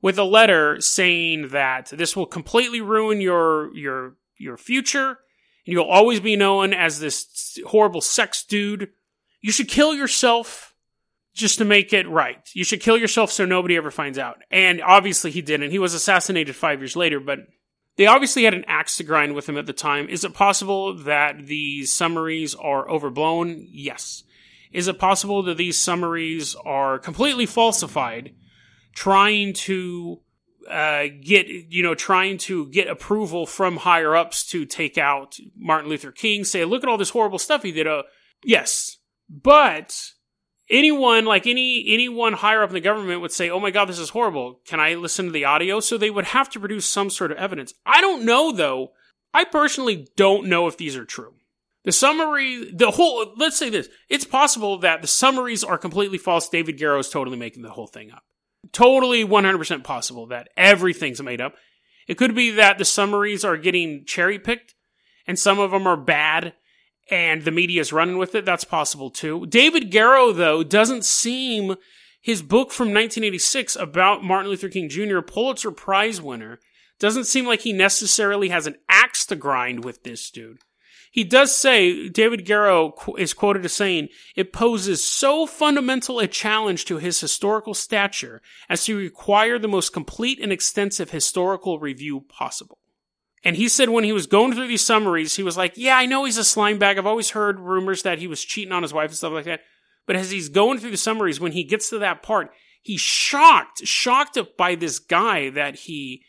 with 0.03 0.19
a 0.19 0.25
letter 0.25 0.83
saying 0.83 1.49
that 1.49 1.91
this 1.91 2.15
will 2.15 2.27
completely 2.27 2.83
ruin 2.83 3.23
your 3.23 3.75
your 3.75 4.17
your 4.37 4.59
future 4.59 5.09
and 5.67 5.73
you'll 5.73 5.85
always 5.85 6.21
be 6.21 6.37
known 6.37 6.75
as 6.75 7.01
this 7.01 7.59
horrible 7.69 8.03
sex 8.03 8.45
dude. 8.45 8.91
You 9.41 9.51
should 9.51 9.69
kill 9.69 9.95
yourself 9.95 10.75
just 11.33 11.57
to 11.57 11.65
make 11.65 11.95
it 11.95 12.07
right. 12.07 12.47
You 12.53 12.65
should 12.65 12.83
kill 12.83 12.99
yourself 12.99 13.33
so 13.33 13.47
nobody 13.47 13.79
ever 13.79 13.91
finds 13.91 14.19
out. 14.19 14.43
And 14.51 14.83
obviously 14.83 15.31
he 15.31 15.41
didn't. 15.41 15.71
He 15.71 15.79
was 15.79 15.95
assassinated 15.95 16.55
5 16.55 16.81
years 16.81 16.97
later, 16.97 17.19
but 17.19 17.39
they 17.97 18.07
obviously 18.07 18.45
had 18.45 18.55
an 18.55 18.65
axe 18.67 18.97
to 18.97 19.05
grind 19.05 19.35
with 19.35 19.49
him 19.49 19.59
at 19.59 19.67
the 19.67 19.73
time. 19.73 20.09
Is 20.09 20.25
it 20.25 20.35
possible 20.35 20.95
that 20.95 21.47
these 21.47 21.93
summaries 21.93 22.55
are 22.55 22.89
overblown? 22.89 23.67
Yes. 23.71 24.25
Is 24.73 24.89
it 24.89 24.99
possible 24.99 25.43
that 25.43 25.59
these 25.59 25.79
summaries 25.79 26.57
are 26.65 26.99
completely 26.99 27.45
falsified, 27.45 28.35
trying 28.95 29.53
to 29.53 30.21
uh, 30.71 31.05
get, 31.23 31.47
you 31.49 31.83
know, 31.83 31.95
trying 31.95 32.39
to 32.39 32.67
get 32.69 32.89
approval 32.89 33.47
from 33.47 33.79
higher 33.79 34.17
ups 34.17 34.47
to 34.47 34.65
take 34.65 34.97
out 34.97 35.37
Martin 35.57 35.91
Luther 35.91 36.13
King, 36.13 36.45
say, 36.45 36.65
look 36.65 36.83
at 36.83 36.89
all 36.89 36.97
this 36.97 37.11
horrible 37.11 37.39
stuff 37.39 37.63
he 37.63 37.73
did? 37.73 37.87
Uh, 37.87 38.05
yes. 38.45 38.97
But 39.29 40.12
anyone 40.73 41.25
like 41.25 41.47
any 41.47 41.85
anyone 41.89 42.33
higher 42.33 42.63
up 42.63 42.71
in 42.71 42.75
the 42.75 42.81
government 42.81 43.21
would 43.21 43.33
say, 43.33 43.51
"Oh 43.51 43.61
my 43.61 43.71
god, 43.71 43.89
this 43.89 43.99
is 43.99 44.11
horrible. 44.11 44.61
Can 44.67 44.81
I 44.81 44.95
listen 44.95 45.27
to 45.27 45.33
the 45.33 45.45
audio?" 45.45 45.79
So 45.79 45.97
they 45.97 46.11
would 46.11 46.25
have 46.27 46.49
to 46.51 46.61
produce 46.61 46.87
some 46.87 47.11
sort 47.11 47.31
of 47.31 47.39
evidence. 47.39 47.75
I 47.87 48.01
don't 48.01 48.25
know 48.25 48.51
though. 48.51 48.93
I 49.35 49.45
personally 49.45 50.09
don't 50.17 50.47
know 50.47 50.67
if 50.67 50.77
these 50.77 50.97
are 50.97 51.05
true. 51.05 51.35
The 51.85 51.93
summary, 51.93 52.71
the 52.73 52.93
whole, 52.93 53.33
let's 53.37 53.57
say 53.57 53.69
this. 53.69 53.89
It's 54.09 54.25
possible 54.25 54.79
that 54.79 55.03
the 55.03 55.09
summaries 55.09 55.65
are 55.65 55.79
completely 55.79 56.19
false. 56.19 56.49
David 56.49 56.79
Garrow 56.79 57.01
is 57.01 57.09
totally 57.09 57.37
making 57.37 57.63
the 57.63 57.71
whole 57.71 57.89
thing 57.89 58.13
up. 58.13 58.23
Totally 58.71 59.25
100% 59.25 59.83
possible 59.83 60.27
that 60.27 60.49
everything's 60.57 61.21
made 61.21 61.41
up. 61.41 61.55
It 62.07 62.19
could 62.19 62.35
be 62.35 62.51
that 62.51 62.79
the 62.79 62.85
summaries 62.85 63.45
are 63.45 63.57
getting 63.57 64.05
cherry 64.05 64.39
picked 64.39 64.75
and 65.27 65.39
some 65.39 65.59
of 65.59 65.73
them 65.73 65.87
are 65.87 65.97
bad 65.97 66.55
and 67.11 67.43
the 67.43 67.51
media 67.51 67.81
is 67.81 67.93
running 67.93 68.19
with 68.19 68.35
it. 68.35 68.45
That's 68.45 68.65
possible 68.65 69.11
too. 69.11 69.47
David 69.47 69.91
Garrow, 69.91 70.33
though, 70.33 70.63
doesn't 70.63 71.05
seem 71.05 71.77
his 72.21 72.43
book 72.43 72.71
from 72.71 72.89
1986 72.89 73.77
about 73.77 74.23
Martin 74.23 74.51
Luther 74.51 74.69
King 74.69 74.89
Jr., 74.89 75.21
Pulitzer 75.21 75.73
Prize 75.73 76.23
winner, 76.23 76.61
doesn't 76.99 77.25
seem 77.25 77.47
like 77.47 77.63
he 77.63 77.73
necessarily 77.73 78.51
has 78.51 78.67
an 78.67 78.77
axe 78.89 79.27
to 79.27 79.37
grind 79.37 79.85
with 79.85 80.05
this 80.05 80.31
dude. 80.31 80.59
He 81.11 81.25
does 81.25 81.55
say, 81.55 82.09
David 82.09 82.47
Garrow 82.47 82.95
is 83.19 83.35
quoted 83.35 83.67
as 83.67 83.75
saying, 83.75 84.09
it 84.35 84.53
poses 84.53 85.05
so 85.05 85.45
fundamental 85.45 86.21
a 86.21 86.27
challenge 86.27 86.87
to 86.87 86.97
his 86.97 87.21
historical 87.21 87.75
stature 87.75 88.41
as 88.69 88.85
to 88.85 88.97
require 88.97 89.59
the 89.59 89.69
most 89.69 89.93
complete 89.93 90.41
and 90.41 90.51
extensive 90.51 91.11
historical 91.11 91.79
review 91.79 92.23
possible. 92.23 92.79
And 93.45 93.57
he 93.57 93.69
said 93.69 93.89
when 93.89 94.05
he 94.05 94.13
was 94.13 94.27
going 94.27 94.53
through 94.53 94.69
these 94.69 94.85
summaries, 94.85 95.37
he 95.37 95.43
was 95.43 95.57
like, 95.57 95.73
yeah, 95.77 95.97
I 95.97 96.07
know 96.07 96.25
he's 96.25 96.39
a 96.39 96.45
slime 96.45 96.79
bag. 96.79 96.97
I've 96.97 97.07
always 97.07 97.31
heard 97.31 97.59
rumors 97.59 98.03
that 98.03 98.19
he 98.19 98.29
was 98.29 98.45
cheating 98.45 98.73
on 98.73 98.83
his 98.83 98.93
wife 98.93 99.11
and 99.11 99.17
stuff 99.17 99.33
like 99.33 99.47
that. 99.47 99.61
But 100.07 100.17
as 100.17 100.31
he's 100.31 100.49
going 100.49 100.79
through 100.79 100.93
the 100.93 100.97
summaries, 100.97 101.41
when 101.41 101.53
he 101.53 101.65
gets 101.65 101.91
to 101.91 101.99
that 101.99 102.23
part, 102.23 102.51
he's 102.81 103.01
shocked, 103.01 103.87
shocked 103.87 104.39
by 104.57 104.75
this 104.75 104.99
guy 104.99 105.51
that 105.51 105.75
he 105.75 106.23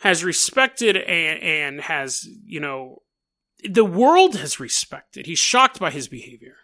has 0.00 0.24
respected 0.24 0.96
and, 0.96 1.42
and 1.42 1.80
has, 1.82 2.26
you 2.44 2.60
know, 2.60 3.02
the 3.68 3.84
world 3.84 4.36
has 4.36 4.58
respected. 4.58 5.26
He's 5.26 5.38
shocked 5.38 5.78
by 5.78 5.90
his 5.90 6.08
behavior. 6.08 6.56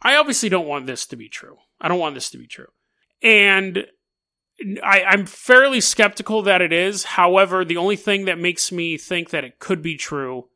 I 0.00 0.16
obviously 0.16 0.48
don't 0.48 0.66
want 0.66 0.86
this 0.86 1.04
to 1.06 1.16
be 1.16 1.28
true. 1.28 1.58
I 1.78 1.88
don't 1.88 1.98
want 1.98 2.14
this 2.14 2.30
to 2.30 2.38
be 2.38 2.46
true. 2.46 2.68
And 3.22 3.84
I, 4.82 5.04
I'm 5.04 5.26
fairly 5.26 5.80
skeptical 5.80 6.42
that 6.42 6.62
it 6.62 6.72
is. 6.72 7.04
However, 7.04 7.64
the 7.64 7.76
only 7.76 7.96
thing 7.96 8.26
that 8.26 8.38
makes 8.38 8.70
me 8.70 8.98
think 8.98 9.30
that 9.30 9.44
it 9.44 9.58
could 9.58 9.82
be 9.82 9.96
true, 9.96 10.48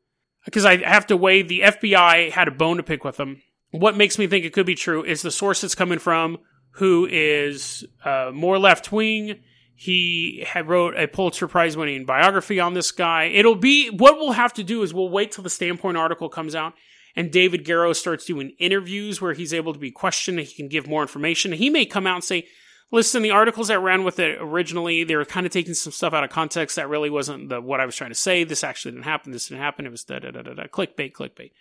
because 0.45 0.65
I 0.65 0.77
have 0.77 1.07
to 1.07 1.17
weigh 1.17 1.41
the 1.41 1.61
FBI 1.61 2.31
had 2.31 2.47
a 2.47 2.51
bone 2.51 2.77
to 2.77 2.83
pick 2.83 3.03
with 3.03 3.17
them. 3.17 3.41
What 3.71 3.97
makes 3.97 4.17
me 4.17 4.27
think 4.27 4.45
it 4.45 4.53
could 4.53 4.65
be 4.65 4.75
true 4.75 5.03
is 5.03 5.21
the 5.21 5.31
source 5.31 5.63
it's 5.63 5.75
coming 5.75 5.99
from, 5.99 6.37
who 6.71 7.07
is 7.09 7.85
uh, 8.03 8.31
more 8.33 8.59
left 8.59 8.91
wing. 8.91 9.39
He 9.75 10.45
had 10.47 10.69
wrote 10.69 10.95
a 10.97 11.07
Pulitzer 11.07 11.47
Prize 11.47 11.75
winning 11.75 12.05
biography 12.05 12.59
on 12.59 12.73
this 12.73 12.91
guy. 12.91 13.25
It'll 13.25 13.55
be 13.55 13.89
what 13.89 14.15
we'll 14.15 14.31
have 14.31 14.53
to 14.53 14.63
do 14.63 14.83
is 14.83 14.93
we'll 14.93 15.09
wait 15.09 15.31
till 15.31 15.43
the 15.43 15.49
Standpoint 15.49 15.97
article 15.97 16.29
comes 16.29 16.55
out 16.55 16.73
and 17.15 17.31
David 17.31 17.65
Garrow 17.65 17.93
starts 17.93 18.25
doing 18.25 18.53
interviews 18.59 19.21
where 19.21 19.33
he's 19.33 19.53
able 19.53 19.73
to 19.73 19.79
be 19.79 19.91
questioned 19.91 20.39
and 20.39 20.47
he 20.47 20.55
can 20.55 20.69
give 20.69 20.87
more 20.87 21.01
information. 21.01 21.51
He 21.51 21.69
may 21.69 21.85
come 21.85 22.07
out 22.07 22.15
and 22.15 22.23
say, 22.23 22.47
listen, 22.91 23.21
the 23.21 23.31
articles 23.31 23.67
that 23.67 23.79
ran 23.79 24.03
with 24.03 24.19
it 24.19 24.37
originally, 24.39 25.03
they 25.03 25.15
were 25.15 25.25
kind 25.25 25.45
of 25.45 25.51
taking 25.51 25.73
some 25.73 25.93
stuff 25.93 26.13
out 26.13 26.23
of 26.23 26.29
context 26.29 26.75
that 26.75 26.89
really 26.89 27.09
wasn't 27.09 27.49
the, 27.49 27.61
what 27.61 27.79
I 27.79 27.85
was 27.85 27.95
trying 27.95 28.11
to 28.11 28.15
say. 28.15 28.43
This 28.43 28.63
actually 28.63 28.91
didn't 28.91 29.05
happen. 29.05 29.31
This 29.31 29.47
didn't 29.47 29.61
happen. 29.61 29.85
It 29.85 29.91
was 29.91 30.03
da 30.03 30.19
da 30.19 30.31
da 30.31 30.41
da 30.41 30.53
da. 30.53 30.63
Clickbait, 30.67 31.13
clickbait. 31.13 31.51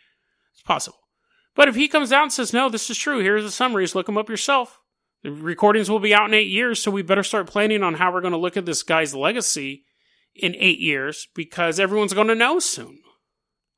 It's 0.52 0.62
possible. 0.64 0.98
But 1.54 1.68
if 1.68 1.74
he 1.74 1.88
comes 1.88 2.12
out 2.12 2.24
and 2.24 2.32
says, 2.32 2.52
no, 2.52 2.68
this 2.68 2.90
is 2.90 2.98
true, 2.98 3.20
here's 3.20 3.44
the 3.44 3.50
summaries, 3.50 3.94
look 3.94 4.06
them 4.06 4.18
up 4.18 4.28
yourself. 4.28 4.80
The 5.22 5.30
recordings 5.30 5.88
will 5.88 6.00
be 6.00 6.14
out 6.14 6.28
in 6.28 6.34
eight 6.34 6.48
years, 6.48 6.82
so 6.82 6.90
we 6.90 7.02
better 7.02 7.22
start 7.22 7.46
planning 7.46 7.82
on 7.82 7.94
how 7.94 8.12
we're 8.12 8.20
going 8.20 8.32
to 8.32 8.38
look 8.38 8.56
at 8.56 8.66
this 8.66 8.82
guy's 8.82 9.14
legacy 9.14 9.84
in 10.34 10.54
eight 10.56 10.80
years 10.80 11.28
because 11.34 11.78
everyone's 11.80 12.12
going 12.12 12.26
to 12.28 12.34
know 12.34 12.58
soon. 12.58 12.98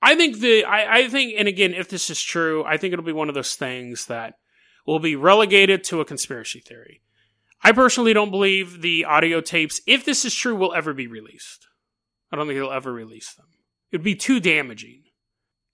I 0.02 0.14
think 0.14 0.40
the 0.40 0.64
I, 0.64 0.98
I 0.98 1.08
think 1.08 1.34
and 1.38 1.48
again, 1.48 1.72
if 1.74 1.88
this 1.88 2.10
is 2.10 2.20
true, 2.20 2.64
I 2.64 2.76
think 2.76 2.92
it'll 2.92 3.04
be 3.04 3.12
one 3.12 3.28
of 3.28 3.34
those 3.34 3.54
things 3.54 4.06
that 4.06 4.34
will 4.86 4.98
be 4.98 5.16
relegated 5.16 5.84
to 5.84 6.00
a 6.00 6.04
conspiracy 6.04 6.60
theory. 6.60 7.00
I 7.62 7.72
personally 7.72 8.12
don't 8.12 8.30
believe 8.30 8.82
the 8.82 9.04
audio 9.04 9.40
tapes, 9.40 9.80
if 9.86 10.04
this 10.04 10.24
is 10.24 10.34
true, 10.34 10.54
will 10.54 10.74
ever 10.74 10.92
be 10.92 11.06
released. 11.06 11.66
I 12.30 12.36
don't 12.36 12.46
think 12.46 12.58
they'll 12.58 12.70
ever 12.70 12.92
release 12.92 13.34
them. 13.34 13.46
It'd 13.90 14.04
be 14.04 14.14
too 14.14 14.40
damaging. 14.40 15.02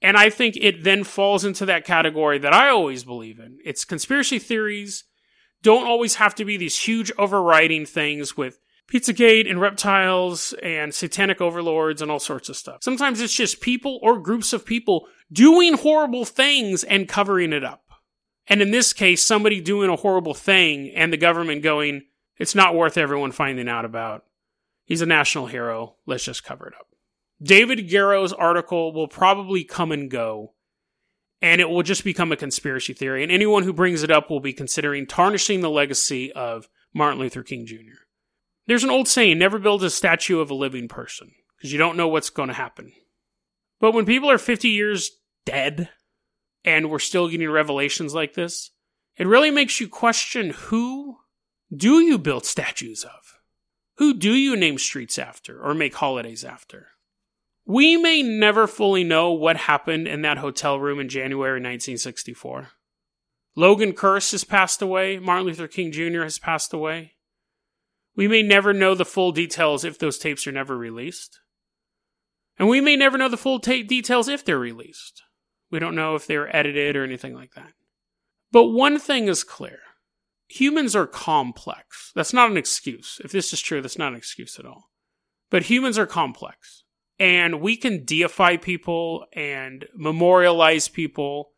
And 0.00 0.16
I 0.16 0.30
think 0.30 0.56
it 0.56 0.84
then 0.84 1.04
falls 1.04 1.44
into 1.44 1.64
that 1.66 1.84
category 1.84 2.38
that 2.38 2.52
I 2.52 2.68
always 2.68 3.04
believe 3.04 3.38
in. 3.38 3.58
It's 3.64 3.84
conspiracy 3.84 4.38
theories 4.38 5.04
don't 5.62 5.86
always 5.86 6.16
have 6.16 6.34
to 6.36 6.44
be 6.44 6.56
these 6.56 6.78
huge 6.78 7.12
overriding 7.16 7.86
things 7.86 8.36
with 8.36 8.58
Pizzagate 8.92 9.48
and 9.48 9.60
reptiles 9.60 10.54
and 10.62 10.92
satanic 10.92 11.40
overlords 11.40 12.02
and 12.02 12.10
all 12.10 12.18
sorts 12.18 12.48
of 12.48 12.56
stuff. 12.56 12.82
Sometimes 12.82 13.20
it's 13.20 13.34
just 13.34 13.60
people 13.60 13.98
or 14.02 14.18
groups 14.18 14.52
of 14.52 14.66
people 14.66 15.06
doing 15.32 15.74
horrible 15.74 16.24
things 16.24 16.84
and 16.84 17.08
covering 17.08 17.52
it 17.52 17.64
up. 17.64 17.81
And 18.48 18.60
in 18.60 18.70
this 18.70 18.92
case, 18.92 19.22
somebody 19.22 19.60
doing 19.60 19.88
a 19.90 19.96
horrible 19.96 20.34
thing 20.34 20.90
and 20.94 21.12
the 21.12 21.16
government 21.16 21.62
going, 21.62 22.02
it's 22.38 22.54
not 22.54 22.74
worth 22.74 22.98
everyone 22.98 23.32
finding 23.32 23.68
out 23.68 23.84
about. 23.84 24.24
He's 24.84 25.02
a 25.02 25.06
national 25.06 25.46
hero. 25.46 25.96
Let's 26.06 26.24
just 26.24 26.44
cover 26.44 26.66
it 26.66 26.74
up. 26.74 26.88
David 27.42 27.88
Garrow's 27.88 28.32
article 28.32 28.92
will 28.92 29.08
probably 29.08 29.64
come 29.64 29.90
and 29.90 30.10
go, 30.10 30.54
and 31.40 31.60
it 31.60 31.68
will 31.68 31.82
just 31.82 32.04
become 32.04 32.30
a 32.30 32.36
conspiracy 32.36 32.92
theory. 32.92 33.22
And 33.22 33.32
anyone 33.32 33.64
who 33.64 33.72
brings 33.72 34.02
it 34.02 34.10
up 34.10 34.30
will 34.30 34.40
be 34.40 34.52
considering 34.52 35.06
tarnishing 35.06 35.60
the 35.60 35.70
legacy 35.70 36.32
of 36.32 36.68
Martin 36.94 37.20
Luther 37.20 37.42
King 37.42 37.66
Jr. 37.66 38.02
There's 38.66 38.84
an 38.84 38.90
old 38.90 39.08
saying 39.08 39.38
never 39.38 39.58
build 39.58 39.82
a 39.82 39.90
statue 39.90 40.40
of 40.40 40.50
a 40.50 40.54
living 40.54 40.88
person 40.88 41.32
because 41.56 41.72
you 41.72 41.78
don't 41.78 41.96
know 41.96 42.08
what's 42.08 42.30
going 42.30 42.48
to 42.48 42.54
happen. 42.54 42.92
But 43.80 43.92
when 43.92 44.06
people 44.06 44.30
are 44.30 44.38
50 44.38 44.68
years 44.68 45.10
dead, 45.44 45.88
and 46.64 46.90
we're 46.90 46.98
still 46.98 47.28
getting 47.28 47.50
revelations 47.50 48.14
like 48.14 48.34
this, 48.34 48.70
it 49.16 49.26
really 49.26 49.50
makes 49.50 49.80
you 49.80 49.88
question 49.88 50.50
who 50.50 51.18
do 51.74 52.00
you 52.00 52.18
build 52.18 52.44
statues 52.44 53.04
of? 53.04 53.38
Who 53.96 54.14
do 54.14 54.32
you 54.32 54.56
name 54.56 54.78
streets 54.78 55.18
after 55.18 55.60
or 55.60 55.74
make 55.74 55.94
holidays 55.94 56.44
after? 56.44 56.88
We 57.64 57.96
may 57.96 58.22
never 58.22 58.66
fully 58.66 59.04
know 59.04 59.32
what 59.32 59.56
happened 59.56 60.08
in 60.08 60.22
that 60.22 60.38
hotel 60.38 60.78
room 60.78 60.98
in 60.98 61.08
January 61.08 61.60
1964. 61.60 62.70
Logan 63.54 63.92
Kearse 63.92 64.32
has 64.32 64.44
passed 64.44 64.82
away. 64.82 65.18
Martin 65.18 65.46
Luther 65.46 65.68
King 65.68 65.92
Jr. 65.92 66.22
has 66.22 66.38
passed 66.38 66.72
away. 66.72 67.12
We 68.16 68.28
may 68.28 68.42
never 68.42 68.72
know 68.72 68.94
the 68.94 69.04
full 69.04 69.32
details 69.32 69.84
if 69.84 69.98
those 69.98 70.18
tapes 70.18 70.46
are 70.46 70.52
never 70.52 70.76
released. 70.76 71.40
And 72.58 72.68
we 72.68 72.80
may 72.80 72.96
never 72.96 73.16
know 73.16 73.28
the 73.28 73.36
full 73.36 73.60
ta- 73.60 73.82
details 73.86 74.28
if 74.28 74.44
they're 74.44 74.58
released. 74.58 75.22
We 75.72 75.78
don't 75.78 75.96
know 75.96 76.14
if 76.14 76.26
they 76.26 76.36
were 76.36 76.54
edited 76.54 76.94
or 76.94 77.02
anything 77.02 77.34
like 77.34 77.54
that. 77.54 77.72
But 78.52 78.66
one 78.66 79.00
thing 79.00 79.26
is 79.26 79.42
clear 79.42 79.80
humans 80.46 80.94
are 80.94 81.06
complex. 81.06 82.12
That's 82.14 82.34
not 82.34 82.50
an 82.50 82.58
excuse. 82.58 83.20
If 83.24 83.32
this 83.32 83.54
is 83.54 83.60
true, 83.60 83.80
that's 83.80 83.98
not 83.98 84.12
an 84.12 84.18
excuse 84.18 84.58
at 84.58 84.66
all. 84.66 84.90
But 85.50 85.64
humans 85.64 85.98
are 85.98 86.06
complex. 86.06 86.84
And 87.18 87.62
we 87.62 87.74
can 87.74 88.04
deify 88.04 88.58
people 88.58 89.24
and 89.32 89.86
memorialize 89.94 90.88
people 90.88 91.52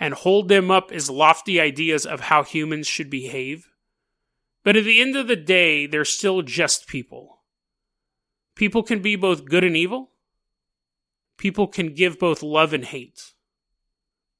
and 0.00 0.14
hold 0.14 0.48
them 0.48 0.70
up 0.70 0.90
as 0.90 1.10
lofty 1.10 1.60
ideas 1.60 2.06
of 2.06 2.20
how 2.20 2.42
humans 2.42 2.86
should 2.86 3.10
behave. 3.10 3.68
But 4.64 4.76
at 4.76 4.84
the 4.84 5.00
end 5.00 5.14
of 5.14 5.28
the 5.28 5.36
day, 5.36 5.86
they're 5.86 6.06
still 6.06 6.40
just 6.40 6.86
people. 6.86 7.42
People 8.54 8.82
can 8.82 9.02
be 9.02 9.14
both 9.14 9.44
good 9.44 9.64
and 9.64 9.76
evil. 9.76 10.12
People 11.36 11.66
can 11.66 11.94
give 11.94 12.18
both 12.18 12.42
love 12.42 12.72
and 12.72 12.84
hate. 12.84 13.34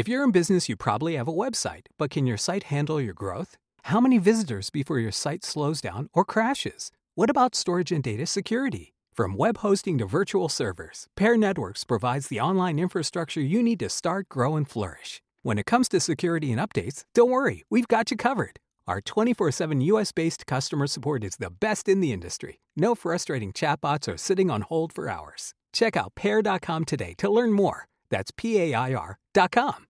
If 0.00 0.08
you're 0.08 0.24
in 0.24 0.30
business, 0.30 0.66
you 0.66 0.76
probably 0.76 1.16
have 1.16 1.28
a 1.28 1.40
website, 1.44 1.88
but 1.98 2.08
can 2.08 2.26
your 2.26 2.38
site 2.38 2.62
handle 2.72 3.02
your 3.02 3.12
growth? 3.12 3.58
How 3.82 4.00
many 4.00 4.16
visitors 4.16 4.70
before 4.70 4.98
your 4.98 5.12
site 5.12 5.44
slows 5.44 5.82
down 5.82 6.08
or 6.14 6.24
crashes? 6.24 6.90
What 7.16 7.28
about 7.28 7.54
storage 7.54 7.92
and 7.92 8.02
data 8.02 8.24
security? 8.24 8.94
From 9.12 9.36
web 9.36 9.58
hosting 9.58 9.98
to 9.98 10.06
virtual 10.06 10.48
servers, 10.48 11.06
Pair 11.16 11.36
Networks 11.36 11.84
provides 11.84 12.28
the 12.28 12.40
online 12.40 12.78
infrastructure 12.78 13.42
you 13.42 13.62
need 13.62 13.78
to 13.80 13.90
start, 13.90 14.30
grow, 14.30 14.56
and 14.56 14.66
flourish. 14.66 15.20
When 15.42 15.58
it 15.58 15.66
comes 15.66 15.86
to 15.90 16.00
security 16.00 16.50
and 16.50 16.58
updates, 16.58 17.04
don't 17.14 17.28
worry, 17.28 17.64
we've 17.68 17.86
got 17.86 18.10
you 18.10 18.16
covered. 18.16 18.58
Our 18.88 19.02
24 19.02 19.50
7 19.52 19.82
US 19.82 20.12
based 20.12 20.46
customer 20.46 20.86
support 20.86 21.24
is 21.24 21.36
the 21.36 21.50
best 21.50 21.90
in 21.90 22.00
the 22.00 22.14
industry. 22.14 22.62
No 22.74 22.94
frustrating 22.94 23.52
chatbots 23.52 24.08
or 24.10 24.16
sitting 24.16 24.50
on 24.50 24.62
hold 24.62 24.94
for 24.94 25.10
hours. 25.10 25.52
Check 25.74 25.94
out 25.94 26.14
pair.com 26.14 26.86
today 26.86 27.12
to 27.18 27.28
learn 27.28 27.52
more. 27.52 27.86
That's 28.08 28.30
P 28.34 28.58
A 28.58 28.72
I 28.72 28.94
R.com. 28.94 29.74